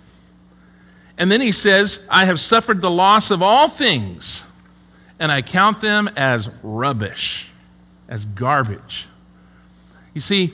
And 1.17 1.31
then 1.31 1.41
he 1.41 1.51
says, 1.51 1.99
I 2.11 2.25
have 2.25 2.39
suffered 2.39 2.79
the 2.79 2.91
loss 2.91 3.31
of 3.31 3.41
all 3.41 3.69
things 3.69 4.43
and 5.23 5.31
I 5.31 5.41
count 5.41 5.79
them 5.79 6.09
as 6.17 6.49
rubbish, 6.61 7.47
as 8.09 8.25
garbage. 8.25 9.07
You 10.13 10.19
see, 10.19 10.53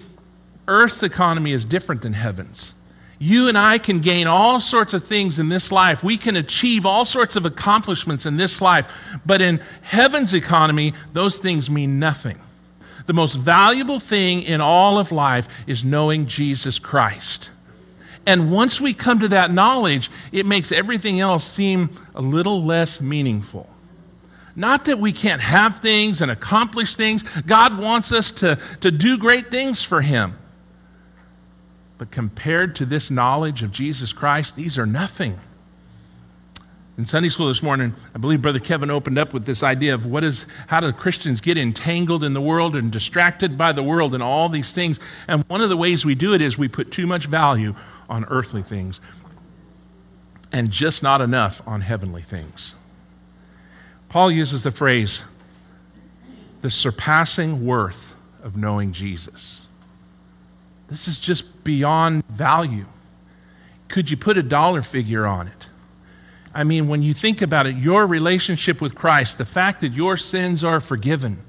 earth's 0.68 1.02
economy 1.02 1.54
is 1.54 1.66
different 1.66 2.04
than 2.04 2.14
heaven's. 2.14 2.76
You 3.18 3.48
and 3.48 3.58
I 3.58 3.80
can 3.80 4.00
gain 4.00 4.28
all 4.28 4.60
sorts 4.60 4.94
of 4.94 5.04
things 5.04 5.40
in 5.40 5.50
this 5.50 5.72
life. 5.72 6.04
We 6.04 6.18
can 6.18 6.36
achieve 6.36 6.86
all 6.86 7.04
sorts 7.04 7.36
of 7.36 7.48
accomplishments 7.48 8.28
in 8.28 8.38
this 8.38 8.62
life. 8.62 8.88
But 9.26 9.42
in 9.42 9.60
heaven's 9.82 10.36
economy, 10.36 10.94
those 11.14 11.40
things 11.40 11.68
mean 11.68 11.98
nothing. 11.98 12.40
the 13.08 13.14
most 13.14 13.34
valuable 13.34 14.00
thing 14.00 14.44
in 14.44 14.62
all 14.62 15.00
of 15.00 15.12
life 15.12 15.48
is 15.66 15.84
knowing 15.84 16.28
Jesus 16.28 16.78
Christ. 16.78 17.50
And 18.28 18.52
once 18.52 18.80
we 18.80 18.94
come 18.94 19.22
to 19.22 19.30
that 19.30 19.50
knowledge, 19.50 20.12
it 20.32 20.46
makes 20.46 20.72
everything 20.72 21.20
else 21.20 21.44
seem 21.44 21.90
a 22.14 22.22
little 22.22 22.64
less 22.64 23.02
meaningful. 23.02 23.68
Not 24.56 24.86
that 24.86 25.00
we 25.00 25.12
can't 25.14 25.42
have 25.42 25.80
things 25.80 26.22
and 26.22 26.32
accomplish 26.32 26.96
things. 26.96 27.24
God 27.42 27.80
wants 27.80 28.12
us 28.12 28.32
to, 28.34 28.58
to 28.82 28.92
do 28.92 29.18
great 29.18 29.52
things 29.52 29.84
for 29.84 30.02
Him. 30.02 30.38
But 31.98 32.12
compared 32.12 32.76
to 32.78 32.86
this 32.86 33.12
knowledge 33.12 33.62
of 33.62 33.72
Jesus 33.72 34.14
Christ, 34.14 34.56
these 34.56 34.78
are 34.78 34.86
nothing. 34.86 35.40
In 36.98 37.06
Sunday 37.06 37.30
school 37.30 37.48
this 37.48 37.64
morning, 37.64 37.94
I 38.14 38.18
believe 38.18 38.42
Brother 38.42 38.60
Kevin 38.60 38.92
opened 38.92 39.18
up 39.18 39.34
with 39.34 39.46
this 39.46 39.64
idea 39.64 39.94
of 39.94 40.06
what 40.06 40.24
is, 40.24 40.46
how 40.68 40.82
do 40.82 40.92
Christians 40.92 41.40
get 41.40 41.58
entangled 41.58 42.26
in 42.26 42.34
the 42.34 42.42
world 42.42 42.76
and 42.76 42.92
distracted 42.92 43.58
by 43.58 43.72
the 43.72 43.84
world 43.84 44.14
and 44.14 44.22
all 44.22 44.50
these 44.50 44.74
things. 44.74 45.00
And 45.28 45.46
one 45.48 45.62
of 45.62 45.70
the 45.70 45.78
ways 45.78 46.04
we 46.04 46.16
do 46.16 46.34
it 46.34 46.42
is 46.42 46.58
we 46.58 46.68
put 46.68 46.92
too 46.92 47.08
much 47.08 47.28
value 47.28 47.74
on 48.10 48.26
earthly 48.26 48.64
things 48.64 49.00
and 50.52 50.72
just 50.72 51.04
not 51.04 51.22
enough 51.22 51.62
on 51.66 51.82
heavenly 51.82 52.22
things. 52.22 52.76
Paul 54.10 54.32
uses 54.32 54.64
the 54.64 54.72
phrase, 54.72 55.24
the 56.62 56.72
surpassing 56.72 57.66
worth 57.66 58.16
of 58.44 58.58
knowing 58.58 58.92
Jesus. 58.92 59.62
This 60.90 61.08
is 61.08 61.20
just 61.20 61.64
beyond 61.64 62.26
value. 62.26 62.86
Could 63.88 64.10
you 64.10 64.18
put 64.18 64.38
a 64.38 64.44
dollar 64.44 64.82
figure 64.82 65.26
on 65.26 65.48
it? 65.48 65.68
I 66.54 66.64
mean, 66.64 66.88
when 66.88 67.04
you 67.04 67.14
think 67.14 67.42
about 67.44 67.68
it, 67.68 67.76
your 67.76 68.08
relationship 68.08 68.82
with 68.82 68.96
Christ, 68.96 69.38
the 69.38 69.46
fact 69.46 69.82
that 69.82 69.94
your 69.94 70.18
sins 70.18 70.64
are 70.64 70.80
forgiven, 70.80 71.44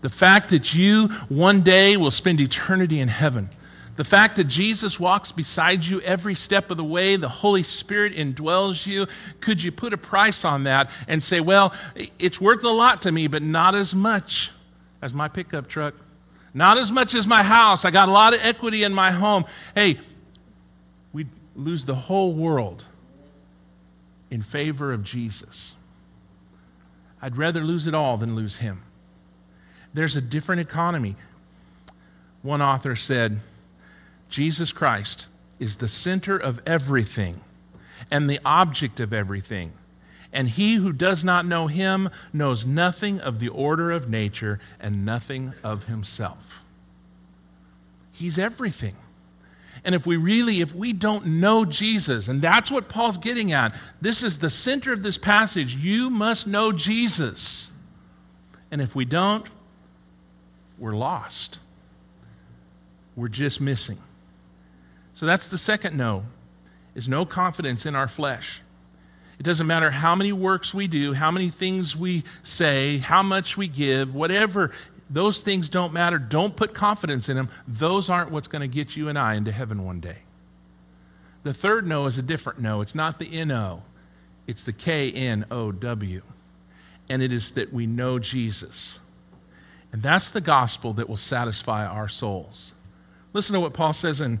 the 0.00 0.08
fact 0.08 0.48
that 0.50 0.74
you 0.74 1.08
one 1.28 1.60
day 1.62 1.98
will 1.98 2.10
spend 2.10 2.40
eternity 2.40 2.98
in 2.98 3.08
heaven, 3.08 3.50
the 3.96 4.04
fact 4.04 4.36
that 4.36 4.44
Jesus 4.44 4.98
walks 4.98 5.32
beside 5.32 5.84
you 5.84 6.00
every 6.00 6.34
step 6.34 6.70
of 6.70 6.78
the 6.78 6.84
way, 6.84 7.16
the 7.16 7.28
Holy 7.28 7.62
Spirit 7.62 8.14
indwells 8.14 8.86
you, 8.86 9.06
could 9.40 9.62
you 9.62 9.70
put 9.70 9.92
a 9.92 9.98
price 9.98 10.44
on 10.44 10.64
that 10.64 10.90
and 11.06 11.22
say, 11.22 11.40
well, 11.40 11.74
it's 12.18 12.40
worth 12.40 12.64
a 12.64 12.70
lot 12.70 13.02
to 13.02 13.12
me, 13.12 13.26
but 13.26 13.42
not 13.42 13.74
as 13.74 13.94
much 13.94 14.50
as 15.02 15.12
my 15.12 15.28
pickup 15.28 15.68
truck? 15.68 15.94
Not 16.54 16.78
as 16.78 16.90
much 16.90 17.14
as 17.14 17.26
my 17.26 17.42
house. 17.42 17.84
I 17.84 17.90
got 17.90 18.08
a 18.08 18.12
lot 18.12 18.34
of 18.34 18.40
equity 18.42 18.82
in 18.82 18.94
my 18.94 19.10
home. 19.10 19.44
Hey, 19.74 19.98
we'd 21.12 21.28
lose 21.54 21.84
the 21.84 21.94
whole 21.94 22.32
world 22.32 22.84
in 24.30 24.42
favor 24.42 24.92
of 24.92 25.02
Jesus. 25.02 25.74
I'd 27.20 27.36
rather 27.36 27.60
lose 27.60 27.86
it 27.86 27.94
all 27.94 28.16
than 28.16 28.34
lose 28.34 28.56
him. 28.56 28.82
There's 29.94 30.16
a 30.16 30.22
different 30.22 30.62
economy. 30.62 31.16
One 32.40 32.62
author 32.62 32.96
said, 32.96 33.40
Jesus 34.32 34.72
Christ 34.72 35.28
is 35.58 35.76
the 35.76 35.88
center 35.88 36.36
of 36.36 36.60
everything 36.66 37.42
and 38.10 38.28
the 38.28 38.40
object 38.44 38.98
of 38.98 39.12
everything. 39.12 39.72
And 40.32 40.48
he 40.48 40.76
who 40.76 40.92
does 40.92 41.22
not 41.22 41.44
know 41.44 41.66
him 41.66 42.08
knows 42.32 42.64
nothing 42.64 43.20
of 43.20 43.38
the 43.38 43.50
order 43.50 43.90
of 43.90 44.08
nature 44.08 44.58
and 44.80 45.04
nothing 45.04 45.52
of 45.62 45.84
himself. 45.84 46.64
He's 48.10 48.38
everything. 48.38 48.96
And 49.84 49.94
if 49.94 50.06
we 50.06 50.16
really, 50.16 50.62
if 50.62 50.74
we 50.74 50.94
don't 50.94 51.26
know 51.26 51.66
Jesus, 51.66 52.26
and 52.26 52.40
that's 52.40 52.70
what 52.70 52.88
Paul's 52.88 53.18
getting 53.18 53.52
at, 53.52 53.76
this 54.00 54.22
is 54.22 54.38
the 54.38 54.48
center 54.48 54.94
of 54.94 55.02
this 55.02 55.18
passage. 55.18 55.76
You 55.76 56.08
must 56.08 56.46
know 56.46 56.72
Jesus. 56.72 57.68
And 58.70 58.80
if 58.80 58.94
we 58.94 59.04
don't, 59.04 59.46
we're 60.78 60.96
lost. 60.96 61.58
We're 63.14 63.28
just 63.28 63.60
missing. 63.60 63.98
So 65.22 65.26
that's 65.26 65.46
the 65.46 65.56
second 65.56 65.96
no, 65.96 66.24
is 66.96 67.08
no 67.08 67.24
confidence 67.24 67.86
in 67.86 67.94
our 67.94 68.08
flesh. 68.08 68.60
It 69.38 69.44
doesn't 69.44 69.68
matter 69.68 69.92
how 69.92 70.16
many 70.16 70.32
works 70.32 70.74
we 70.74 70.88
do, 70.88 71.12
how 71.12 71.30
many 71.30 71.48
things 71.48 71.94
we 71.94 72.24
say, 72.42 72.98
how 72.98 73.22
much 73.22 73.56
we 73.56 73.68
give, 73.68 74.16
whatever. 74.16 74.72
Those 75.08 75.40
things 75.40 75.68
don't 75.68 75.92
matter. 75.92 76.18
Don't 76.18 76.56
put 76.56 76.74
confidence 76.74 77.28
in 77.28 77.36
them. 77.36 77.50
Those 77.68 78.10
aren't 78.10 78.32
what's 78.32 78.48
going 78.48 78.62
to 78.62 78.66
get 78.66 78.96
you 78.96 79.08
and 79.08 79.16
I 79.16 79.34
into 79.34 79.52
heaven 79.52 79.84
one 79.84 80.00
day. 80.00 80.22
The 81.44 81.54
third 81.54 81.86
no 81.86 82.06
is 82.06 82.18
a 82.18 82.22
different 82.22 82.58
no. 82.58 82.80
It's 82.80 82.96
not 82.96 83.20
the 83.20 83.32
N 83.32 83.52
O, 83.52 83.84
it's 84.48 84.64
the 84.64 84.72
K 84.72 85.12
N 85.12 85.46
O 85.52 85.70
W. 85.70 86.22
And 87.08 87.22
it 87.22 87.32
is 87.32 87.52
that 87.52 87.72
we 87.72 87.86
know 87.86 88.18
Jesus. 88.18 88.98
And 89.92 90.02
that's 90.02 90.32
the 90.32 90.40
gospel 90.40 90.92
that 90.94 91.08
will 91.08 91.16
satisfy 91.16 91.86
our 91.86 92.08
souls. 92.08 92.72
Listen 93.32 93.54
to 93.54 93.60
what 93.60 93.72
Paul 93.72 93.92
says 93.92 94.20
in 94.20 94.40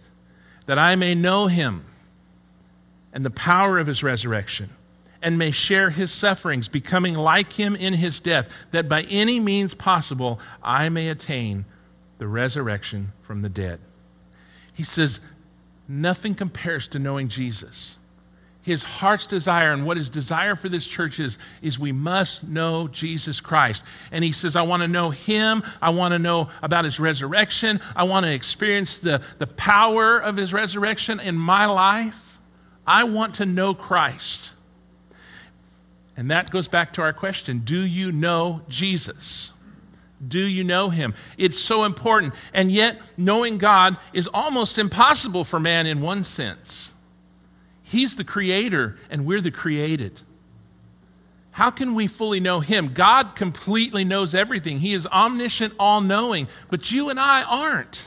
that 0.65 0.79
I 0.79 0.95
may 0.95 1.15
know 1.15 1.47
him 1.47 1.85
and 3.13 3.25
the 3.25 3.31
power 3.31 3.77
of 3.77 3.87
his 3.87 4.03
resurrection 4.03 4.69
and 5.21 5.37
may 5.37 5.51
share 5.51 5.89
his 5.89 6.11
sufferings, 6.11 6.67
becoming 6.67 7.13
like 7.13 7.53
him 7.53 7.75
in 7.75 7.93
his 7.93 8.19
death, 8.19 8.65
that 8.71 8.89
by 8.89 9.03
any 9.03 9.39
means 9.39 9.73
possible 9.73 10.39
I 10.63 10.89
may 10.89 11.09
attain 11.09 11.65
the 12.17 12.27
resurrection 12.27 13.11
from 13.21 13.41
the 13.41 13.49
dead. 13.49 13.79
He 14.73 14.83
says, 14.83 15.21
nothing 15.87 16.33
compares 16.33 16.87
to 16.89 16.99
knowing 16.99 17.27
Jesus. 17.27 17.97
His 18.63 18.83
heart's 18.83 19.25
desire 19.25 19.73
and 19.73 19.85
what 19.85 19.97
his 19.97 20.09
desire 20.09 20.55
for 20.55 20.69
this 20.69 20.85
church 20.85 21.19
is, 21.19 21.39
is 21.63 21.79
we 21.79 21.91
must 21.91 22.43
know 22.43 22.87
Jesus 22.87 23.39
Christ. 23.39 23.83
And 24.11 24.23
he 24.23 24.31
says, 24.31 24.55
I 24.55 24.61
want 24.61 24.83
to 24.83 24.87
know 24.87 25.09
him. 25.09 25.63
I 25.81 25.89
want 25.89 26.13
to 26.13 26.19
know 26.19 26.49
about 26.61 26.85
his 26.85 26.99
resurrection. 26.99 27.79
I 27.95 28.03
want 28.03 28.25
to 28.27 28.33
experience 28.33 28.99
the, 28.99 29.21
the 29.39 29.47
power 29.47 30.19
of 30.19 30.37
his 30.37 30.53
resurrection 30.53 31.19
in 31.19 31.35
my 31.35 31.65
life. 31.65 32.39
I 32.85 33.05
want 33.05 33.35
to 33.35 33.45
know 33.45 33.73
Christ. 33.73 34.51
And 36.15 36.29
that 36.29 36.51
goes 36.51 36.67
back 36.67 36.93
to 36.93 37.01
our 37.01 37.13
question 37.13 37.59
Do 37.59 37.79
you 37.79 38.11
know 38.11 38.61
Jesus? 38.69 39.49
Do 40.25 40.39
you 40.39 40.63
know 40.63 40.89
him? 40.89 41.15
It's 41.35 41.57
so 41.57 41.83
important. 41.83 42.35
And 42.53 42.71
yet, 42.71 43.01
knowing 43.17 43.57
God 43.57 43.97
is 44.13 44.27
almost 44.31 44.77
impossible 44.77 45.43
for 45.43 45.59
man 45.59 45.87
in 45.87 45.99
one 45.99 46.21
sense. 46.21 46.90
He's 47.91 48.15
the 48.15 48.23
creator, 48.23 48.95
and 49.09 49.25
we're 49.25 49.41
the 49.41 49.51
created. 49.51 50.17
How 51.51 51.71
can 51.71 51.93
we 51.93 52.07
fully 52.07 52.39
know 52.39 52.61
him? 52.61 52.93
God 52.93 53.35
completely 53.35 54.05
knows 54.05 54.33
everything. 54.33 54.79
He 54.79 54.93
is 54.93 55.05
omniscient, 55.07 55.73
all 55.77 55.99
knowing, 55.99 56.47
but 56.69 56.89
you 56.89 57.09
and 57.09 57.19
I 57.19 57.43
aren't. 57.43 58.05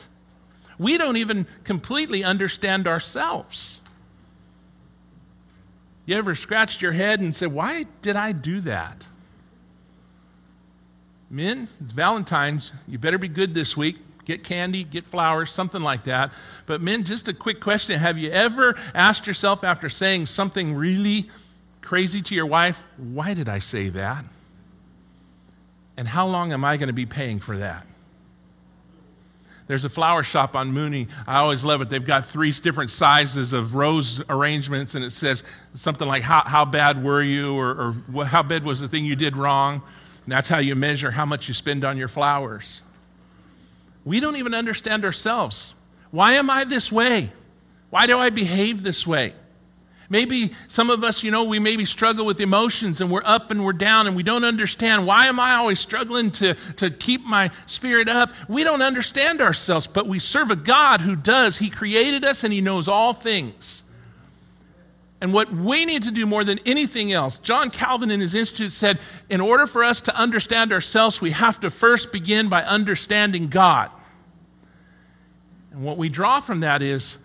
We 0.78 0.96
don't 0.96 1.18
even 1.18 1.46
completely 1.64 2.24
understand 2.24 2.88
ourselves. 2.88 3.82
You 6.06 6.16
ever 6.16 6.34
scratched 6.34 6.80
your 6.80 6.92
head 6.92 7.20
and 7.20 7.36
said, 7.36 7.52
Why 7.52 7.84
did 8.00 8.16
I 8.16 8.32
do 8.32 8.62
that? 8.62 9.04
Men, 11.28 11.68
it's 11.82 11.92
Valentine's. 11.92 12.72
You 12.88 12.98
better 12.98 13.18
be 13.18 13.28
good 13.28 13.52
this 13.52 13.76
week. 13.76 13.98
Get 14.24 14.44
candy, 14.44 14.84
get 14.84 15.04
flowers, 15.04 15.50
something 15.50 15.82
like 15.82 16.04
that. 16.04 16.32
But 16.66 16.80
men, 16.80 17.04
just 17.04 17.28
a 17.28 17.34
quick 17.34 17.60
question. 17.60 17.98
Have 17.98 18.18
you 18.18 18.30
ever 18.30 18.74
asked 18.94 19.26
yourself 19.26 19.62
after 19.64 19.88
saying 19.88 20.26
something 20.26 20.74
really 20.74 21.28
crazy 21.84 22.22
to 22.22 22.34
your 22.34 22.46
wife, 22.46 22.82
why 22.96 23.34
did 23.34 23.48
I 23.48 23.58
say 23.58 23.90
that? 23.90 24.24
And 25.96 26.08
how 26.08 26.26
long 26.26 26.52
am 26.52 26.64
I 26.64 26.76
going 26.76 26.88
to 26.88 26.94
be 26.94 27.06
paying 27.06 27.38
for 27.38 27.58
that? 27.58 27.86
There's 29.66 29.84
a 29.84 29.88
flower 29.88 30.22
shop 30.22 30.54
on 30.56 30.72
Mooney. 30.72 31.08
I 31.26 31.38
always 31.38 31.64
love 31.64 31.80
it. 31.80 31.88
They've 31.88 32.04
got 32.04 32.26
three 32.26 32.52
different 32.52 32.90
sizes 32.90 33.52
of 33.54 33.74
rose 33.74 34.20
arrangements, 34.28 34.94
and 34.94 35.04
it 35.04 35.10
says 35.10 35.42
something 35.74 36.06
like, 36.06 36.22
How, 36.22 36.42
how 36.44 36.64
bad 36.66 37.02
were 37.02 37.22
you? 37.22 37.54
or, 37.54 37.94
or 38.12 38.24
How 38.26 38.42
bad 38.42 38.64
was 38.64 38.80
the 38.80 38.88
thing 38.88 39.04
you 39.04 39.16
did 39.16 39.36
wrong? 39.36 39.80
And 40.24 40.32
that's 40.32 40.48
how 40.48 40.58
you 40.58 40.74
measure 40.74 41.10
how 41.10 41.24
much 41.24 41.48
you 41.48 41.54
spend 41.54 41.84
on 41.84 41.96
your 41.96 42.08
flowers. 42.08 42.82
We 44.04 44.20
don't 44.20 44.36
even 44.36 44.54
understand 44.54 45.04
ourselves. 45.04 45.72
Why 46.10 46.34
am 46.34 46.50
I 46.50 46.64
this 46.64 46.92
way? 46.92 47.32
Why 47.90 48.06
do 48.06 48.18
I 48.18 48.30
behave 48.30 48.82
this 48.82 49.06
way? 49.06 49.34
Maybe 50.10 50.52
some 50.68 50.90
of 50.90 51.02
us, 51.02 51.22
you 51.22 51.30
know, 51.30 51.44
we 51.44 51.58
maybe 51.58 51.84
struggle 51.84 52.26
with 52.26 52.40
emotions 52.40 53.00
and 53.00 53.10
we're 53.10 53.22
up 53.24 53.50
and 53.50 53.64
we're 53.64 53.72
down 53.72 54.06
and 54.06 54.14
we 54.14 54.22
don't 54.22 54.44
understand 54.44 55.06
why 55.06 55.26
am 55.26 55.40
I 55.40 55.54
always 55.54 55.80
struggling 55.80 56.30
to, 56.32 56.54
to 56.74 56.90
keep 56.90 57.24
my 57.24 57.50
spirit 57.66 58.08
up? 58.08 58.30
We 58.48 58.64
don't 58.64 58.82
understand 58.82 59.40
ourselves, 59.40 59.86
but 59.86 60.06
we 60.06 60.18
serve 60.18 60.50
a 60.50 60.56
God 60.56 61.00
who 61.00 61.16
does. 61.16 61.56
He 61.56 61.70
created 61.70 62.24
us 62.24 62.44
and 62.44 62.52
He 62.52 62.60
knows 62.60 62.86
all 62.86 63.14
things. 63.14 63.83
And 65.24 65.32
what 65.32 65.50
we 65.50 65.86
need 65.86 66.02
to 66.02 66.10
do 66.10 66.26
more 66.26 66.44
than 66.44 66.58
anything 66.66 67.10
else, 67.10 67.38
John 67.38 67.70
Calvin 67.70 68.10
in 68.10 68.20
his 68.20 68.34
Institute 68.34 68.74
said, 68.74 68.98
in 69.30 69.40
order 69.40 69.66
for 69.66 69.82
us 69.82 70.02
to 70.02 70.14
understand 70.14 70.70
ourselves, 70.70 71.18
we 71.18 71.30
have 71.30 71.60
to 71.60 71.70
first 71.70 72.12
begin 72.12 72.50
by 72.50 72.62
understanding 72.62 73.48
God. 73.48 73.90
And 75.72 75.82
what 75.82 75.96
we 75.96 76.10
draw 76.10 76.40
from 76.40 76.60
that 76.60 76.82
is 76.82 77.16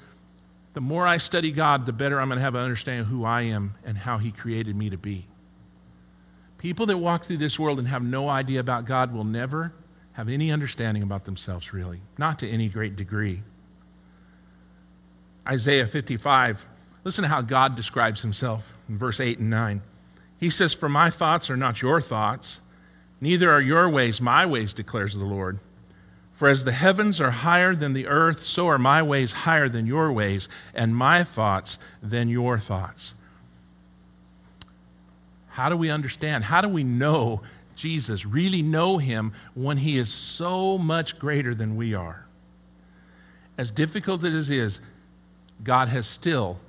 the 0.71 0.79
more 0.79 1.05
I 1.05 1.17
study 1.17 1.51
God, 1.51 1.85
the 1.85 1.91
better 1.91 2.21
I'm 2.21 2.29
going 2.29 2.37
to 2.37 2.41
have 2.41 2.55
an 2.55 2.61
understanding 2.61 3.01
of 3.01 3.07
who 3.07 3.25
I 3.25 3.41
am 3.41 3.75
and 3.83 3.97
how 3.97 4.17
He 4.17 4.31
created 4.31 4.77
me 4.77 4.89
to 4.91 4.97
be. 4.97 5.25
People 6.57 6.85
that 6.85 6.99
walk 6.99 7.25
through 7.25 7.35
this 7.35 7.59
world 7.59 7.79
and 7.79 7.87
have 7.89 8.01
no 8.01 8.29
idea 8.29 8.61
about 8.61 8.85
God 8.85 9.13
will 9.13 9.25
never 9.25 9.73
have 10.13 10.29
any 10.29 10.53
understanding 10.53 11.03
about 11.03 11.25
themselves, 11.25 11.73
really, 11.73 11.99
not 12.17 12.39
to 12.39 12.47
any 12.47 12.69
great 12.69 12.95
degree. 12.95 13.43
Isaiah 15.45 15.85
55, 15.85 16.65
listen 17.09 17.23
to 17.23 17.27
how 17.27 17.41
God 17.41 17.75
describes 17.75 18.21
Himself 18.21 18.71
in 18.87 18.95
verse 18.95 19.19
8 19.19 19.39
and 19.39 19.49
9. 19.49 19.81
He 20.39 20.51
says, 20.51 20.75
For 20.75 20.87
my 20.87 21.09
thoughts 21.09 21.49
are 21.49 21.57
not 21.57 21.81
your 21.81 21.99
thoughts, 21.99 22.59
neither 23.19 23.49
are 23.49 23.59
your 23.59 23.89
ways 23.89 24.21
my 24.21 24.45
ways, 24.45 24.75
declares 24.75 25.15
the 25.15 25.25
Lord. 25.25 25.57
For 26.33 26.47
as 26.47 26.65
the 26.65 26.71
heavens 26.71 27.19
are 27.19 27.31
higher 27.31 27.73
than 27.73 27.93
the 27.93 28.05
earth, 28.05 28.43
so 28.43 28.67
are 28.67 28.77
my 28.77 29.01
ways 29.01 29.31
higher 29.33 29.67
than 29.67 29.87
your 29.87 30.11
ways, 30.11 30.49
and 30.75 30.95
my 30.95 31.23
thoughts 31.23 31.79
than 32.03 32.29
your 32.29 32.59
thoughts. 32.59 33.15
How 35.47 35.67
do 35.67 35.75
we 35.75 35.89
understand? 35.89 36.43
How 36.43 36.61
do 36.61 36.69
we 36.69 36.83
know 36.83 37.41
Jesus, 37.75 38.23
really 38.23 38.61
know 38.61 38.99
him 38.99 39.33
when 39.55 39.77
he 39.77 39.97
is 39.97 40.13
so 40.13 40.77
much 40.77 41.17
greater 41.17 41.55
than 41.55 41.75
we 41.75 41.95
are? 41.95 42.27
As 43.57 43.71
difficult 43.71 44.23
as 44.23 44.51
it 44.51 44.55
is, 44.55 44.79
God 45.63 45.87
has 45.87 46.05
still 46.05 46.59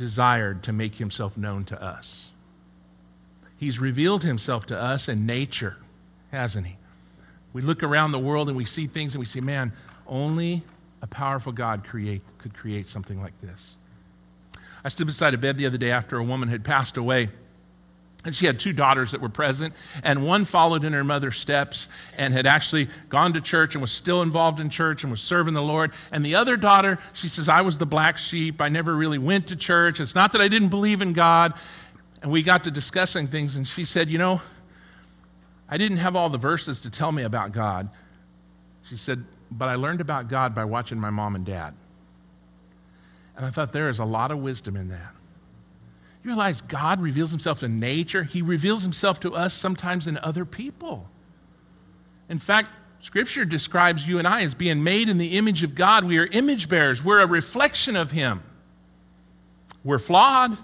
desired 0.00 0.62
to 0.62 0.72
make 0.72 0.94
himself 0.96 1.36
known 1.36 1.62
to 1.62 1.80
us. 1.80 2.32
He's 3.58 3.78
revealed 3.78 4.24
himself 4.24 4.64
to 4.66 4.76
us 4.76 5.10
in 5.10 5.26
nature, 5.26 5.76
hasn't 6.32 6.66
he? 6.66 6.78
We 7.52 7.60
look 7.60 7.82
around 7.82 8.12
the 8.12 8.18
world 8.18 8.48
and 8.48 8.56
we 8.56 8.64
see 8.64 8.86
things 8.86 9.14
and 9.14 9.20
we 9.20 9.26
say, 9.26 9.40
man, 9.40 9.74
only 10.06 10.62
a 11.02 11.06
powerful 11.06 11.52
God 11.52 11.84
create, 11.84 12.22
could 12.38 12.54
create 12.54 12.88
something 12.88 13.20
like 13.20 13.38
this. 13.42 13.76
I 14.82 14.88
stood 14.88 15.06
beside 15.06 15.34
a 15.34 15.38
bed 15.38 15.58
the 15.58 15.66
other 15.66 15.76
day 15.76 15.90
after 15.90 16.16
a 16.16 16.24
woman 16.24 16.48
had 16.48 16.64
passed 16.64 16.96
away. 16.96 17.28
And 18.24 18.36
she 18.36 18.44
had 18.44 18.60
two 18.60 18.74
daughters 18.74 19.12
that 19.12 19.22
were 19.22 19.30
present, 19.30 19.72
and 20.04 20.26
one 20.26 20.44
followed 20.44 20.84
in 20.84 20.92
her 20.92 21.04
mother's 21.04 21.38
steps 21.38 21.88
and 22.18 22.34
had 22.34 22.46
actually 22.46 22.88
gone 23.08 23.32
to 23.32 23.40
church 23.40 23.74
and 23.74 23.80
was 23.80 23.90
still 23.90 24.20
involved 24.20 24.60
in 24.60 24.68
church 24.68 25.02
and 25.02 25.10
was 25.10 25.22
serving 25.22 25.54
the 25.54 25.62
Lord. 25.62 25.92
And 26.12 26.22
the 26.24 26.34
other 26.34 26.58
daughter, 26.58 26.98
she 27.14 27.28
says, 27.28 27.48
I 27.48 27.62
was 27.62 27.78
the 27.78 27.86
black 27.86 28.18
sheep. 28.18 28.60
I 28.60 28.68
never 28.68 28.94
really 28.94 29.16
went 29.16 29.46
to 29.48 29.56
church. 29.56 30.00
It's 30.00 30.14
not 30.14 30.32
that 30.32 30.42
I 30.42 30.48
didn't 30.48 30.68
believe 30.68 31.00
in 31.00 31.14
God. 31.14 31.54
And 32.20 32.30
we 32.30 32.42
got 32.42 32.64
to 32.64 32.70
discussing 32.70 33.26
things, 33.26 33.56
and 33.56 33.66
she 33.66 33.86
said, 33.86 34.10
You 34.10 34.18
know, 34.18 34.42
I 35.66 35.78
didn't 35.78 35.98
have 35.98 36.14
all 36.14 36.28
the 36.28 36.36
verses 36.36 36.80
to 36.80 36.90
tell 36.90 37.12
me 37.12 37.22
about 37.22 37.52
God. 37.52 37.88
She 38.84 38.98
said, 38.98 39.24
but 39.50 39.68
I 39.68 39.74
learned 39.74 40.00
about 40.00 40.28
God 40.28 40.54
by 40.54 40.64
watching 40.64 40.98
my 40.98 41.10
mom 41.10 41.34
and 41.34 41.44
dad. 41.44 41.74
And 43.36 43.44
I 43.44 43.50
thought 43.50 43.72
there 43.72 43.88
is 43.88 43.98
a 43.98 44.04
lot 44.04 44.30
of 44.30 44.38
wisdom 44.38 44.76
in 44.76 44.88
that. 44.88 45.12
You 46.22 46.30
realize 46.30 46.60
God 46.60 47.00
reveals 47.00 47.30
himself 47.30 47.62
in 47.62 47.80
nature, 47.80 48.24
he 48.24 48.42
reveals 48.42 48.82
himself 48.82 49.20
to 49.20 49.34
us 49.34 49.54
sometimes 49.54 50.06
in 50.06 50.18
other 50.18 50.44
people. 50.44 51.08
In 52.28 52.38
fact, 52.38 52.68
Scripture 53.02 53.46
describes 53.46 54.06
you 54.06 54.18
and 54.18 54.28
I 54.28 54.42
as 54.42 54.54
being 54.54 54.82
made 54.82 55.08
in 55.08 55.16
the 55.16 55.38
image 55.38 55.62
of 55.62 55.74
God. 55.74 56.04
We 56.04 56.18
are 56.18 56.26
image 56.26 56.68
bearers, 56.68 57.02
we're 57.02 57.20
a 57.20 57.26
reflection 57.26 57.96
of 57.96 58.10
him. 58.10 58.42
We're 59.82 59.98
flawed, 59.98 60.58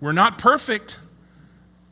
we're 0.00 0.12
not 0.12 0.38
perfect, 0.38 0.98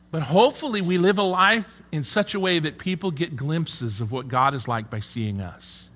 but 0.09 0.23
hopefully 0.23 0.81
we 0.81 0.97
live 0.97 1.19
a 1.19 1.23
life 1.23 1.81
in 1.91 2.03
such 2.03 2.33
a 2.33 2.39
way 2.39 2.57
that 2.57 2.79
people 2.79 3.11
get 3.11 3.35
glimpses 3.35 4.01
of 4.01 4.11
what 4.11 4.27
God 4.27 4.55
is 4.55 4.67
like 4.67 4.89
by 4.89 4.99
seeing 4.99 5.39
us. 5.39 5.89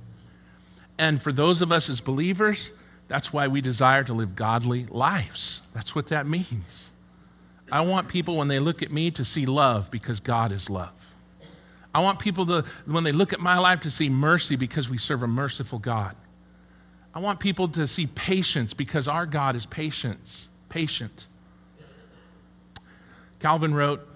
And 1.00 1.20
for 1.20 1.32
those 1.32 1.64
of 1.64 1.72
us 1.72 1.90
as 1.90 2.00
believers, 2.00 2.74
that's 3.08 3.34
why 3.34 3.48
we 3.48 3.62
desire 3.62 4.04
to 4.04 4.14
live 4.14 4.36
godly 4.36 4.86
lives. 4.86 5.64
That's 5.74 5.96
what 5.96 6.08
that 6.08 6.28
means. 6.28 6.92
I 7.72 7.82
want 7.82 8.08
people, 8.08 8.38
when 8.38 8.48
they 8.48 8.60
look 8.60 8.82
at 8.82 8.92
me, 8.92 9.12
to 9.12 9.26
see 9.26 9.46
love 9.46 9.92
because 9.92 10.20
God 10.20 10.52
is 10.52 10.70
love. 10.70 11.16
I 11.94 12.00
want 12.00 12.20
people 12.20 12.46
to, 12.46 12.66
when 12.86 13.04
they 13.04 13.12
look 13.12 13.34
at 13.34 13.40
my 13.40 13.58
life, 13.58 13.82
to 13.82 13.92
see 13.92 14.10
mercy 14.10 14.56
because 14.56 14.90
we 14.90 14.98
serve 14.98 15.24
a 15.24 15.28
merciful 15.28 15.80
God. 15.80 16.16
I 17.14 17.20
want 17.20 17.40
people 17.40 17.68
to 17.70 17.88
see 17.88 18.08
patience 18.08 18.74
because 18.74 19.08
our 19.08 19.26
God 19.26 19.56
is 19.56 19.66
patience, 19.66 20.48
patient. 20.70 21.28
Calvin 23.40 23.74
wrote, 23.74 24.08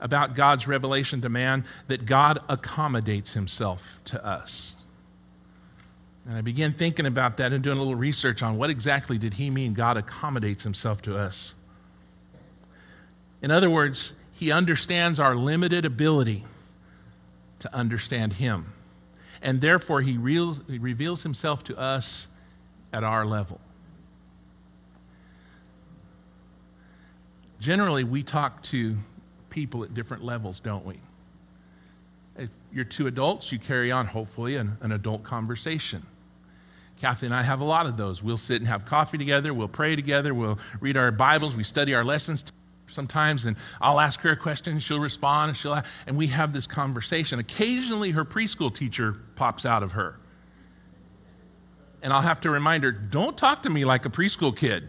about 0.00 0.34
God's 0.36 0.66
revelation 0.66 1.20
to 1.22 1.28
man 1.28 1.64
that 1.88 2.06
God 2.06 2.38
accommodates 2.48 3.32
himself 3.32 3.98
to 4.06 4.24
us. 4.24 4.74
And 6.26 6.36
I 6.36 6.40
began 6.40 6.72
thinking 6.72 7.06
about 7.06 7.38
that 7.38 7.52
and 7.52 7.64
doing 7.64 7.78
a 7.78 7.80
little 7.80 7.96
research 7.96 8.42
on 8.42 8.58
what 8.58 8.70
exactly 8.70 9.18
did 9.18 9.34
he 9.34 9.50
mean 9.50 9.72
God 9.72 9.96
accommodates 9.96 10.62
himself 10.62 11.00
to 11.02 11.16
us. 11.16 11.54
In 13.42 13.50
other 13.50 13.70
words, 13.70 14.12
he 14.32 14.52
understands 14.52 15.20
our 15.20 15.34
limited 15.34 15.84
ability 15.84 16.44
to 17.60 17.74
understand 17.74 18.34
him. 18.34 18.72
And 19.42 19.60
therefore, 19.60 20.00
he, 20.00 20.16
reveals 20.16 21.22
himself 21.22 21.64
to 21.64 21.78
us 21.78 22.28
at 22.92 23.04
our 23.04 23.24
level. 23.24 23.60
Generally, 27.60 28.04
we 28.04 28.22
talk 28.22 28.62
to 28.64 28.96
people 29.50 29.82
at 29.82 29.94
different 29.94 30.24
levels, 30.24 30.60
don't 30.60 30.84
we? 30.84 30.96
If 32.36 32.50
you're 32.72 32.84
two 32.84 33.08
adults, 33.08 33.50
you 33.50 33.58
carry 33.58 33.90
on, 33.90 34.06
hopefully, 34.06 34.56
an, 34.56 34.76
an 34.80 34.92
adult 34.92 35.24
conversation. 35.24 36.04
Kathy 37.00 37.26
and 37.26 37.34
I 37.34 37.42
have 37.42 37.60
a 37.60 37.64
lot 37.64 37.86
of 37.86 37.96
those. 37.96 38.22
We'll 38.22 38.38
sit 38.38 38.60
and 38.60 38.68
have 38.68 38.84
coffee 38.84 39.18
together, 39.18 39.54
we'll 39.54 39.68
pray 39.68 39.96
together, 39.96 40.34
we'll 40.34 40.58
read 40.80 40.96
our 40.96 41.10
Bibles, 41.10 41.54
we 41.56 41.64
study 41.64 41.94
our 41.94 42.04
lessons 42.04 42.44
sometimes, 42.88 43.44
and 43.44 43.56
I'll 43.80 44.00
ask 44.00 44.20
her 44.20 44.30
a 44.30 44.36
question, 44.36 44.78
she'll 44.80 45.00
respond, 45.00 45.50
and 45.50 45.56
she'll, 45.56 45.74
ask, 45.74 45.86
and 46.06 46.16
we 46.16 46.28
have 46.28 46.52
this 46.52 46.66
conversation. 46.66 47.38
Occasionally, 47.38 48.10
her 48.10 48.24
preschool 48.24 48.74
teacher 48.74 49.16
pops 49.36 49.64
out 49.64 49.82
of 49.82 49.92
her. 49.92 50.18
And 52.02 52.12
I'll 52.12 52.22
have 52.22 52.40
to 52.42 52.50
remind 52.50 52.84
her, 52.84 52.92
don't 52.92 53.36
talk 53.36 53.62
to 53.64 53.70
me 53.70 53.84
like 53.84 54.04
a 54.06 54.10
preschool 54.10 54.56
kid. 54.56 54.88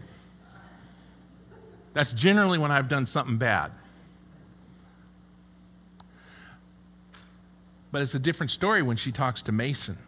That's 1.92 2.12
generally 2.12 2.58
when 2.58 2.70
I've 2.70 2.88
done 2.88 3.06
something 3.06 3.36
bad. 3.36 3.72
But 7.92 8.02
it's 8.02 8.14
a 8.14 8.20
different 8.20 8.52
story 8.52 8.82
when 8.82 8.96
she 8.96 9.10
talks 9.10 9.42
to 9.42 9.52
Mason. 9.52 9.98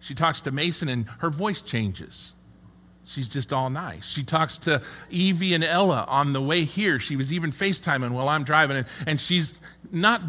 She 0.00 0.14
talks 0.14 0.42
to 0.42 0.52
Mason 0.52 0.88
and 0.88 1.08
her 1.18 1.30
voice 1.30 1.62
changes. 1.62 2.34
She's 3.06 3.28
just 3.28 3.52
all 3.52 3.70
nice. 3.70 4.04
She 4.04 4.24
talks 4.24 4.58
to 4.58 4.82
Evie 5.10 5.54
and 5.54 5.62
Ella 5.62 6.04
on 6.08 6.32
the 6.32 6.42
way 6.42 6.64
here. 6.64 6.98
She 6.98 7.14
was 7.14 7.32
even 7.32 7.52
FaceTiming 7.52 8.10
while 8.10 8.28
I'm 8.28 8.42
driving, 8.42 8.78
and, 8.78 8.86
and 9.06 9.20
she's 9.20 9.54
not 9.92 10.20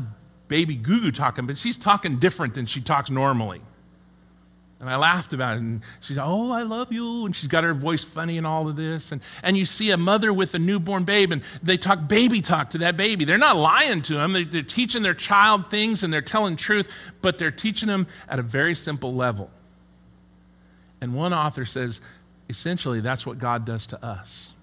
baby 0.48 0.76
goo 0.76 1.02
goo 1.02 1.12
talking, 1.12 1.48
but 1.48 1.58
she's 1.58 1.78
talking 1.78 2.20
different 2.20 2.54
than 2.54 2.68
she 2.68 2.80
talks 2.82 3.10
normally. 3.10 3.62
And 4.80 4.90
I 4.90 4.96
laughed 4.96 5.34
about 5.34 5.58
it. 5.58 5.62
And 5.62 5.82
she's, 6.02 6.20
oh, 6.20 6.52
I 6.52 6.62
love 6.62 6.94
you. 6.94 7.26
And 7.26 7.36
she's 7.36 7.48
got 7.48 7.64
her 7.64 7.74
voice 7.74 8.04
funny 8.04 8.38
and 8.38 8.46
all 8.46 8.70
of 8.70 8.76
this. 8.76 9.12
And, 9.12 9.22
and 9.42 9.58
you 9.58 9.66
see 9.66 9.90
a 9.90 9.98
mother 9.98 10.32
with 10.32 10.54
a 10.54 10.60
newborn 10.60 11.04
babe, 11.04 11.32
and 11.32 11.42
they 11.64 11.78
talk 11.78 12.08
baby 12.08 12.42
talk 12.42 12.70
to 12.72 12.78
that 12.80 12.96
baby. 12.96 13.26
They're 13.26 13.40
not 13.40 13.56
lying 13.56 14.04
to 14.04 14.20
him. 14.20 14.34
They, 14.34 14.44
they're 14.44 14.62
teaching 14.62 15.02
their 15.02 15.16
child 15.16 15.72
things 15.72 16.04
and 16.04 16.14
they're 16.14 16.22
telling 16.22 16.58
truth, 16.58 16.88
but 17.24 17.40
they're 17.40 17.50
teaching 17.50 17.88
them 17.88 18.06
at 18.30 18.38
a 18.38 18.44
very 18.44 18.76
simple 18.76 19.16
level. 19.16 19.50
And 21.02 21.16
one 21.16 21.34
author 21.34 21.66
says, 21.66 22.02
essentially, 22.50 23.02
that's 23.02 23.26
what 23.26 23.40
God 23.40 23.66
does 23.66 23.86
to 23.88 24.06
us. 24.06 24.54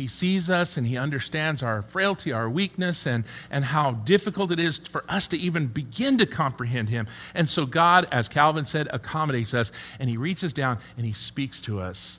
He 0.00 0.08
sees 0.08 0.48
us 0.48 0.78
and 0.78 0.86
he 0.86 0.96
understands 0.96 1.62
our 1.62 1.82
frailty, 1.82 2.32
our 2.32 2.48
weakness, 2.48 3.06
and, 3.06 3.24
and 3.50 3.66
how 3.66 3.92
difficult 3.92 4.50
it 4.50 4.58
is 4.58 4.78
for 4.78 5.04
us 5.10 5.28
to 5.28 5.36
even 5.36 5.66
begin 5.66 6.16
to 6.16 6.24
comprehend 6.24 6.88
him. 6.88 7.06
And 7.34 7.50
so 7.50 7.66
God, 7.66 8.08
as 8.10 8.26
Calvin 8.26 8.64
said, 8.64 8.88
accommodates 8.92 9.52
us 9.52 9.70
and 9.98 10.08
he 10.08 10.16
reaches 10.16 10.54
down 10.54 10.78
and 10.96 11.04
he 11.04 11.12
speaks 11.12 11.60
to 11.62 11.80
us 11.80 12.18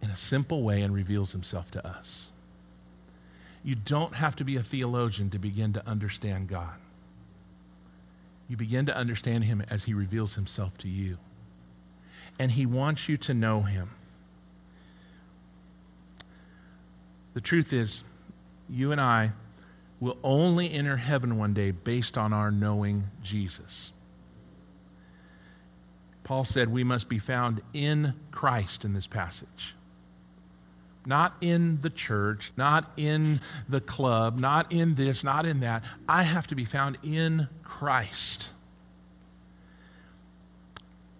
in 0.00 0.10
a 0.10 0.16
simple 0.16 0.62
way 0.62 0.80
and 0.80 0.94
reveals 0.94 1.32
himself 1.32 1.72
to 1.72 1.84
us. 1.84 2.30
You 3.64 3.74
don't 3.74 4.14
have 4.14 4.36
to 4.36 4.44
be 4.44 4.54
a 4.54 4.62
theologian 4.62 5.28
to 5.30 5.40
begin 5.40 5.72
to 5.72 5.86
understand 5.88 6.48
God. 6.48 6.74
You 8.48 8.56
begin 8.56 8.86
to 8.86 8.96
understand 8.96 9.42
him 9.42 9.64
as 9.70 9.84
he 9.84 9.94
reveals 9.94 10.36
himself 10.36 10.78
to 10.78 10.88
you. 10.88 11.18
And 12.38 12.50
he 12.50 12.66
wants 12.66 13.08
you 13.08 13.16
to 13.18 13.34
know 13.34 13.60
him. 13.60 13.90
The 17.34 17.40
truth 17.40 17.72
is, 17.72 18.02
you 18.68 18.92
and 18.92 19.00
I 19.00 19.32
will 20.00 20.18
only 20.24 20.72
enter 20.72 20.96
heaven 20.96 21.38
one 21.38 21.54
day 21.54 21.70
based 21.70 22.18
on 22.18 22.32
our 22.32 22.50
knowing 22.50 23.04
Jesus. 23.22 23.92
Paul 26.24 26.44
said 26.44 26.68
we 26.68 26.84
must 26.84 27.08
be 27.08 27.18
found 27.18 27.62
in 27.72 28.14
Christ 28.30 28.84
in 28.84 28.94
this 28.94 29.06
passage. 29.06 29.74
Not 31.04 31.34
in 31.40 31.80
the 31.82 31.90
church, 31.90 32.52
not 32.56 32.92
in 32.96 33.40
the 33.68 33.80
club, 33.80 34.38
not 34.38 34.70
in 34.70 34.94
this, 34.94 35.24
not 35.24 35.46
in 35.46 35.60
that. 35.60 35.84
I 36.08 36.22
have 36.22 36.46
to 36.48 36.54
be 36.54 36.64
found 36.64 36.98
in 37.02 37.48
Christ. 37.64 38.50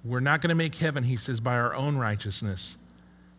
We're 0.04 0.20
not 0.20 0.40
going 0.40 0.48
to 0.48 0.56
make 0.56 0.74
heaven, 0.74 1.04
he 1.04 1.16
says, 1.16 1.40
by 1.40 1.54
our 1.54 1.74
own 1.74 1.96
righteousness, 1.96 2.76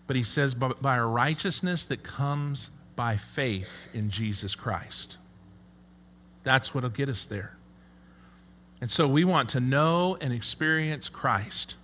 but 0.08 0.16
he 0.16 0.24
says 0.24 0.54
by, 0.54 0.98
our 0.98 1.08
righteousness 1.08 1.86
that 1.88 2.04
comes 2.04 2.70
by 2.96 3.18
faith 3.18 3.88
in 3.94 4.10
Jesus 4.10 4.56
Christ. 4.56 5.18
That's 6.44 6.74
what 6.74 6.84
will 6.84 6.90
get 6.90 7.10
us 7.10 7.26
there. 7.26 7.58
And 8.82 8.92
so 8.92 9.08
we 9.08 9.24
want 9.24 9.50
to 9.50 9.60
know 9.60 10.18
and 10.20 10.34
experience 10.34 11.10
Christ. 11.10 11.76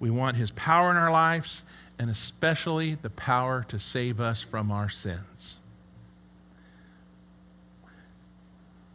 We 0.00 0.10
want 0.10 0.36
his 0.36 0.50
power 0.50 0.90
in 0.90 0.96
our 0.96 1.10
lives, 1.10 1.62
and 1.98 2.10
especially 2.10 2.94
the 2.94 3.10
power 3.10 3.64
to 3.68 3.78
save 3.78 4.20
us 4.20 4.42
from 4.42 4.70
our 4.70 4.88
sins. 4.88 5.56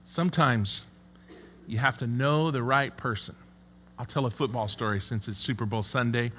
Sometimes 0.07 0.81
you 1.67 1.77
have 1.77 1.97
to 1.97 2.07
know 2.07 2.49
the 2.49 2.63
right 2.63 2.95
person. 2.97 3.35
I'll 3.99 4.05
tell 4.05 4.25
a 4.25 4.31
football 4.31 4.67
story 4.67 5.01
since 5.01 5.27
it's 5.27 5.39
Super 5.39 5.65
Bowl 5.65 5.83
Sunday. 5.83 6.31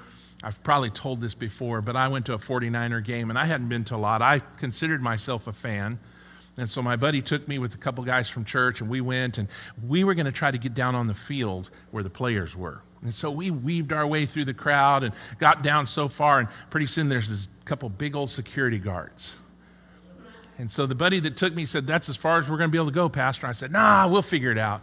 I've 0.43 0.61
probably 0.63 0.89
told 0.89 1.19
this 1.19 1.33
before, 1.33 1.81
but 1.81 1.95
I 1.95 2.07
went 2.07 2.25
to 2.27 2.33
a 2.33 2.37
49er 2.37 3.03
game 3.03 3.29
and 3.29 3.37
I 3.37 3.45
hadn't 3.45 3.67
been 3.67 3.83
to 3.85 3.95
a 3.95 3.97
lot. 3.97 4.21
I 4.21 4.39
considered 4.57 5.01
myself 5.01 5.47
a 5.47 5.53
fan. 5.53 5.99
And 6.57 6.69
so 6.69 6.81
my 6.81 6.95
buddy 6.95 7.21
took 7.21 7.47
me 7.47 7.59
with 7.59 7.73
a 7.75 7.77
couple 7.77 8.03
guys 8.03 8.29
from 8.29 8.45
church 8.45 8.81
and 8.81 8.89
we 8.89 9.01
went 9.01 9.37
and 9.37 9.49
we 9.85 10.03
were 10.03 10.13
going 10.13 10.25
to 10.25 10.31
try 10.31 10.51
to 10.51 10.57
get 10.57 10.73
down 10.73 10.95
on 10.95 11.07
the 11.07 11.13
field 11.13 11.69
where 11.91 12.03
the 12.03 12.09
players 12.09 12.55
were. 12.55 12.81
And 13.01 13.13
so 13.13 13.31
we 13.31 13.51
weaved 13.51 13.93
our 13.93 14.05
way 14.05 14.25
through 14.25 14.45
the 14.45 14.53
crowd 14.53 15.03
and 15.03 15.13
got 15.39 15.63
down 15.63 15.87
so 15.87 16.07
far, 16.07 16.39
and 16.39 16.49
pretty 16.69 16.85
soon 16.85 17.07
there's 17.07 17.29
this 17.29 17.47
couple 17.65 17.87
big 17.89 18.15
old 18.15 18.29
security 18.29 18.79
guards. 18.79 19.37
And 20.57 20.69
so 20.69 20.85
the 20.85 20.95
buddy 20.95 21.21
that 21.21 21.37
took 21.37 21.53
me 21.55 21.65
said, 21.65 21.87
That's 21.87 22.09
as 22.09 22.17
far 22.17 22.39
as 22.39 22.49
we're 22.49 22.57
going 22.57 22.69
to 22.69 22.71
be 22.71 22.77
able 22.77 22.89
to 22.89 22.93
go, 22.93 23.07
Pastor. 23.07 23.47
I 23.47 23.53
said, 23.53 23.71
Nah, 23.71 24.07
we'll 24.09 24.21
figure 24.21 24.51
it 24.51 24.57
out. 24.57 24.81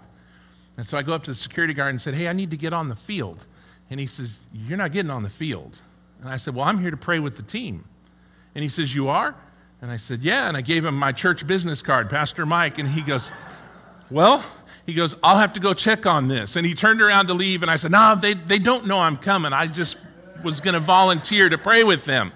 And 0.76 0.86
so 0.86 0.98
I 0.98 1.02
go 1.02 1.12
up 1.12 1.24
to 1.24 1.30
the 1.30 1.36
security 1.36 1.74
guard 1.74 1.90
and 1.90 2.00
said, 2.00 2.14
Hey, 2.14 2.28
I 2.28 2.32
need 2.32 2.50
to 2.50 2.56
get 2.56 2.72
on 2.72 2.88
the 2.88 2.96
field. 2.96 3.46
And 3.90 3.98
he 4.00 4.06
says, 4.06 4.40
You're 4.52 4.78
not 4.78 4.92
getting 4.92 5.10
on 5.10 5.22
the 5.22 5.30
field. 5.30 5.80
And 6.20 6.28
I 6.28 6.36
said, 6.36 6.54
Well, 6.54 6.64
I'm 6.64 6.78
here 6.78 6.90
to 6.90 6.96
pray 6.96 7.18
with 7.18 7.36
the 7.36 7.42
team. 7.42 7.84
And 8.54 8.62
he 8.62 8.68
says, 8.68 8.94
You 8.94 9.08
are? 9.08 9.34
And 9.80 9.90
I 9.90 9.96
said, 9.96 10.22
Yeah. 10.22 10.48
And 10.48 10.56
I 10.56 10.60
gave 10.60 10.84
him 10.84 10.96
my 10.96 11.12
church 11.12 11.46
business 11.46 11.82
card, 11.82 12.10
Pastor 12.10 12.44
Mike. 12.44 12.78
And 12.78 12.88
he 12.88 13.02
goes, 13.02 13.30
Well, 14.10 14.44
he 14.84 14.94
goes, 14.94 15.16
I'll 15.22 15.38
have 15.38 15.54
to 15.54 15.60
go 15.60 15.74
check 15.74 16.06
on 16.06 16.28
this. 16.28 16.56
And 16.56 16.66
he 16.66 16.74
turned 16.74 17.00
around 17.00 17.28
to 17.28 17.34
leave. 17.34 17.62
And 17.62 17.70
I 17.70 17.76
said, 17.76 17.90
No, 17.90 17.98
nah, 17.98 18.14
they, 18.14 18.34
they 18.34 18.58
don't 18.58 18.86
know 18.86 18.98
I'm 18.98 19.16
coming. 19.16 19.52
I 19.52 19.66
just 19.66 19.98
was 20.44 20.60
going 20.60 20.74
to 20.74 20.80
volunteer 20.80 21.48
to 21.48 21.58
pray 21.58 21.84
with 21.84 22.04
them. 22.04 22.32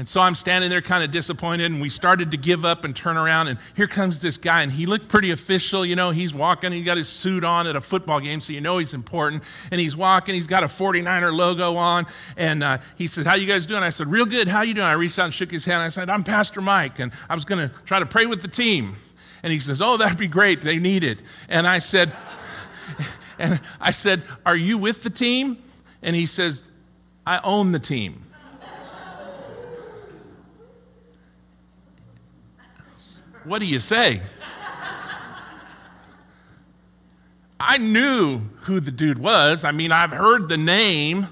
And 0.00 0.08
so 0.08 0.22
I'm 0.22 0.34
standing 0.34 0.70
there 0.70 0.80
kind 0.80 1.04
of 1.04 1.10
disappointed, 1.10 1.70
and 1.70 1.78
we 1.78 1.90
started 1.90 2.30
to 2.30 2.38
give 2.38 2.64
up 2.64 2.84
and 2.84 2.96
turn 2.96 3.18
around, 3.18 3.48
and 3.48 3.58
here 3.76 3.86
comes 3.86 4.22
this 4.22 4.38
guy, 4.38 4.62
and 4.62 4.72
he 4.72 4.86
looked 4.86 5.08
pretty 5.08 5.30
official. 5.30 5.84
You 5.84 5.94
know, 5.94 6.10
he's 6.10 6.32
walking, 6.32 6.72
he 6.72 6.82
got 6.82 6.96
his 6.96 7.06
suit 7.06 7.44
on 7.44 7.66
at 7.66 7.76
a 7.76 7.82
football 7.82 8.18
game, 8.18 8.40
so 8.40 8.54
you 8.54 8.62
know 8.62 8.78
he's 8.78 8.94
important. 8.94 9.44
And 9.70 9.78
he's 9.78 9.94
walking, 9.94 10.34
he's 10.34 10.46
got 10.46 10.62
a 10.62 10.68
49er 10.68 11.36
logo 11.36 11.76
on, 11.76 12.06
and 12.38 12.64
uh, 12.64 12.78
he 12.96 13.08
said, 13.08 13.26
How 13.26 13.34
you 13.34 13.46
guys 13.46 13.66
doing? 13.66 13.82
I 13.82 13.90
said, 13.90 14.06
Real 14.06 14.24
good, 14.24 14.48
how 14.48 14.62
you 14.62 14.72
doing? 14.72 14.86
I 14.86 14.94
reached 14.94 15.18
out 15.18 15.26
and 15.26 15.34
shook 15.34 15.50
his 15.50 15.66
hand. 15.66 15.82
I 15.82 15.90
said, 15.90 16.08
I'm 16.08 16.24
Pastor 16.24 16.62
Mike, 16.62 16.98
and 16.98 17.12
I 17.28 17.34
was 17.34 17.44
going 17.44 17.68
to 17.68 17.74
try 17.84 17.98
to 17.98 18.06
pray 18.06 18.24
with 18.24 18.40
the 18.40 18.48
team. 18.48 18.96
And 19.42 19.52
he 19.52 19.60
says, 19.60 19.82
Oh, 19.82 19.98
that'd 19.98 20.16
be 20.16 20.28
great, 20.28 20.62
they 20.62 20.78
need 20.78 21.04
it. 21.04 21.18
And 21.50 21.66
I 21.66 21.78
said, 21.78 22.14
and 23.38 23.60
I 23.78 23.90
said, 23.90 24.22
Are 24.46 24.56
you 24.56 24.78
with 24.78 25.02
the 25.02 25.10
team? 25.10 25.58
And 26.00 26.16
he 26.16 26.24
says, 26.24 26.62
I 27.26 27.40
own 27.44 27.72
the 27.72 27.78
team. 27.78 28.24
What 33.44 33.60
do 33.60 33.66
you 33.66 33.80
say? 33.80 34.20
I 37.58 37.78
knew 37.78 38.38
who 38.62 38.80
the 38.80 38.90
dude 38.90 39.18
was. 39.18 39.64
I 39.64 39.72
mean, 39.72 39.92
I've 39.92 40.10
heard 40.10 40.48
the 40.48 40.56
name. 40.56 41.28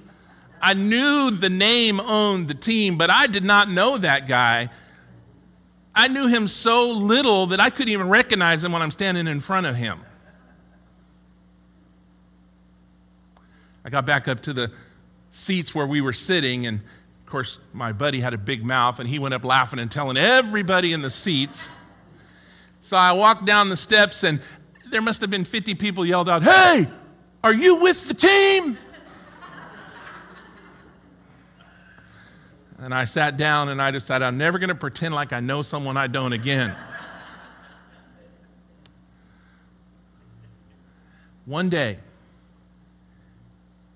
I 0.60 0.74
knew 0.74 1.30
the 1.30 1.50
name 1.50 2.00
owned 2.00 2.48
the 2.48 2.54
team, 2.54 2.98
but 2.98 3.10
I 3.10 3.26
did 3.26 3.44
not 3.44 3.70
know 3.70 3.96
that 3.98 4.26
guy. 4.26 4.68
I 5.94 6.08
knew 6.08 6.26
him 6.28 6.46
so 6.46 6.90
little 6.90 7.46
that 7.46 7.60
I 7.60 7.70
couldn't 7.70 7.92
even 7.92 8.08
recognize 8.08 8.62
him 8.62 8.72
when 8.72 8.82
I'm 8.82 8.90
standing 8.90 9.26
in 9.26 9.40
front 9.40 9.66
of 9.66 9.74
him. 9.74 10.00
I 13.84 13.90
got 13.90 14.04
back 14.04 14.28
up 14.28 14.42
to 14.42 14.52
the 14.52 14.70
seats 15.30 15.74
where 15.74 15.86
we 15.86 16.00
were 16.00 16.12
sitting, 16.12 16.66
and 16.66 16.80
of 16.80 17.26
course, 17.26 17.58
my 17.72 17.92
buddy 17.92 18.20
had 18.20 18.34
a 18.34 18.38
big 18.38 18.64
mouth, 18.64 19.00
and 19.00 19.08
he 19.08 19.18
went 19.18 19.34
up 19.34 19.44
laughing 19.44 19.78
and 19.78 19.90
telling 19.90 20.16
everybody 20.16 20.92
in 20.92 21.02
the 21.02 21.10
seats 21.10 21.68
so 22.80 22.96
I 22.96 23.12
walked 23.12 23.44
down 23.44 23.68
the 23.68 23.76
steps, 23.76 24.24
and 24.24 24.40
there 24.90 25.02
must 25.02 25.20
have 25.20 25.30
been 25.30 25.44
50 25.44 25.74
people 25.74 26.06
yelled 26.06 26.28
out, 26.28 26.42
Hey, 26.42 26.88
are 27.42 27.54
you 27.54 27.76
with 27.76 28.08
the 28.08 28.14
team? 28.14 28.78
And 32.80 32.94
I 32.94 33.06
sat 33.06 33.36
down 33.36 33.68
and 33.68 33.82
I 33.82 33.90
decided 33.90 34.24
I'm 34.24 34.38
never 34.38 34.58
going 34.58 34.68
to 34.68 34.74
pretend 34.74 35.12
like 35.12 35.32
I 35.32 35.40
know 35.40 35.62
someone 35.62 35.96
I 35.96 36.06
don't 36.06 36.32
again. 36.32 36.74
One 41.44 41.68
day, 41.68 41.98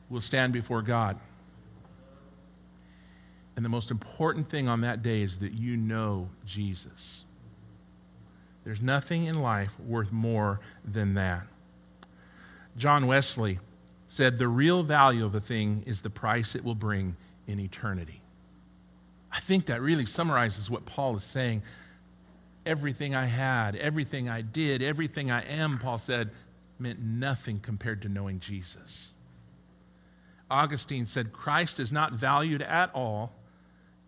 we'll 0.08 0.20
stand 0.20 0.52
before 0.52 0.82
God. 0.82 1.18
And 3.54 3.64
the 3.64 3.68
most 3.68 3.90
important 3.90 4.48
thing 4.48 4.68
on 4.68 4.80
that 4.80 5.02
day 5.02 5.20
is 5.20 5.38
that 5.40 5.52
you 5.52 5.76
know 5.76 6.28
Jesus. 6.44 7.24
There's 8.64 8.80
nothing 8.80 9.24
in 9.24 9.40
life 9.40 9.78
worth 9.80 10.12
more 10.12 10.60
than 10.84 11.14
that. 11.14 11.46
John 12.76 13.06
Wesley 13.06 13.58
said, 14.06 14.38
The 14.38 14.48
real 14.48 14.82
value 14.82 15.24
of 15.24 15.34
a 15.34 15.40
thing 15.40 15.82
is 15.86 16.02
the 16.02 16.10
price 16.10 16.54
it 16.54 16.64
will 16.64 16.74
bring 16.74 17.16
in 17.46 17.58
eternity. 17.58 18.20
I 19.32 19.40
think 19.40 19.66
that 19.66 19.80
really 19.80 20.06
summarizes 20.06 20.70
what 20.70 20.86
Paul 20.86 21.16
is 21.16 21.24
saying. 21.24 21.62
Everything 22.64 23.14
I 23.14 23.24
had, 23.24 23.74
everything 23.76 24.28
I 24.28 24.42
did, 24.42 24.82
everything 24.82 25.30
I 25.30 25.42
am, 25.42 25.78
Paul 25.78 25.98
said, 25.98 26.30
meant 26.78 27.00
nothing 27.00 27.58
compared 27.58 28.02
to 28.02 28.08
knowing 28.08 28.38
Jesus. 28.38 29.08
Augustine 30.50 31.06
said, 31.06 31.32
Christ 31.32 31.80
is 31.80 31.90
not 31.90 32.12
valued 32.12 32.62
at 32.62 32.90
all 32.94 33.32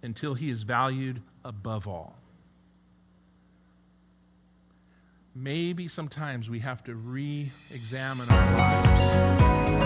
until 0.02 0.34
he 0.34 0.50
is 0.50 0.62
valued 0.62 1.22
above 1.44 1.88
all 1.88 2.16
maybe 5.35 5.88
sometimes 5.88 6.49
we 6.49 6.61
have 6.61 6.83
to 6.85 6.94
re 6.94 7.51
examine 7.73 8.29
our 8.29 8.57
lives 8.57 9.84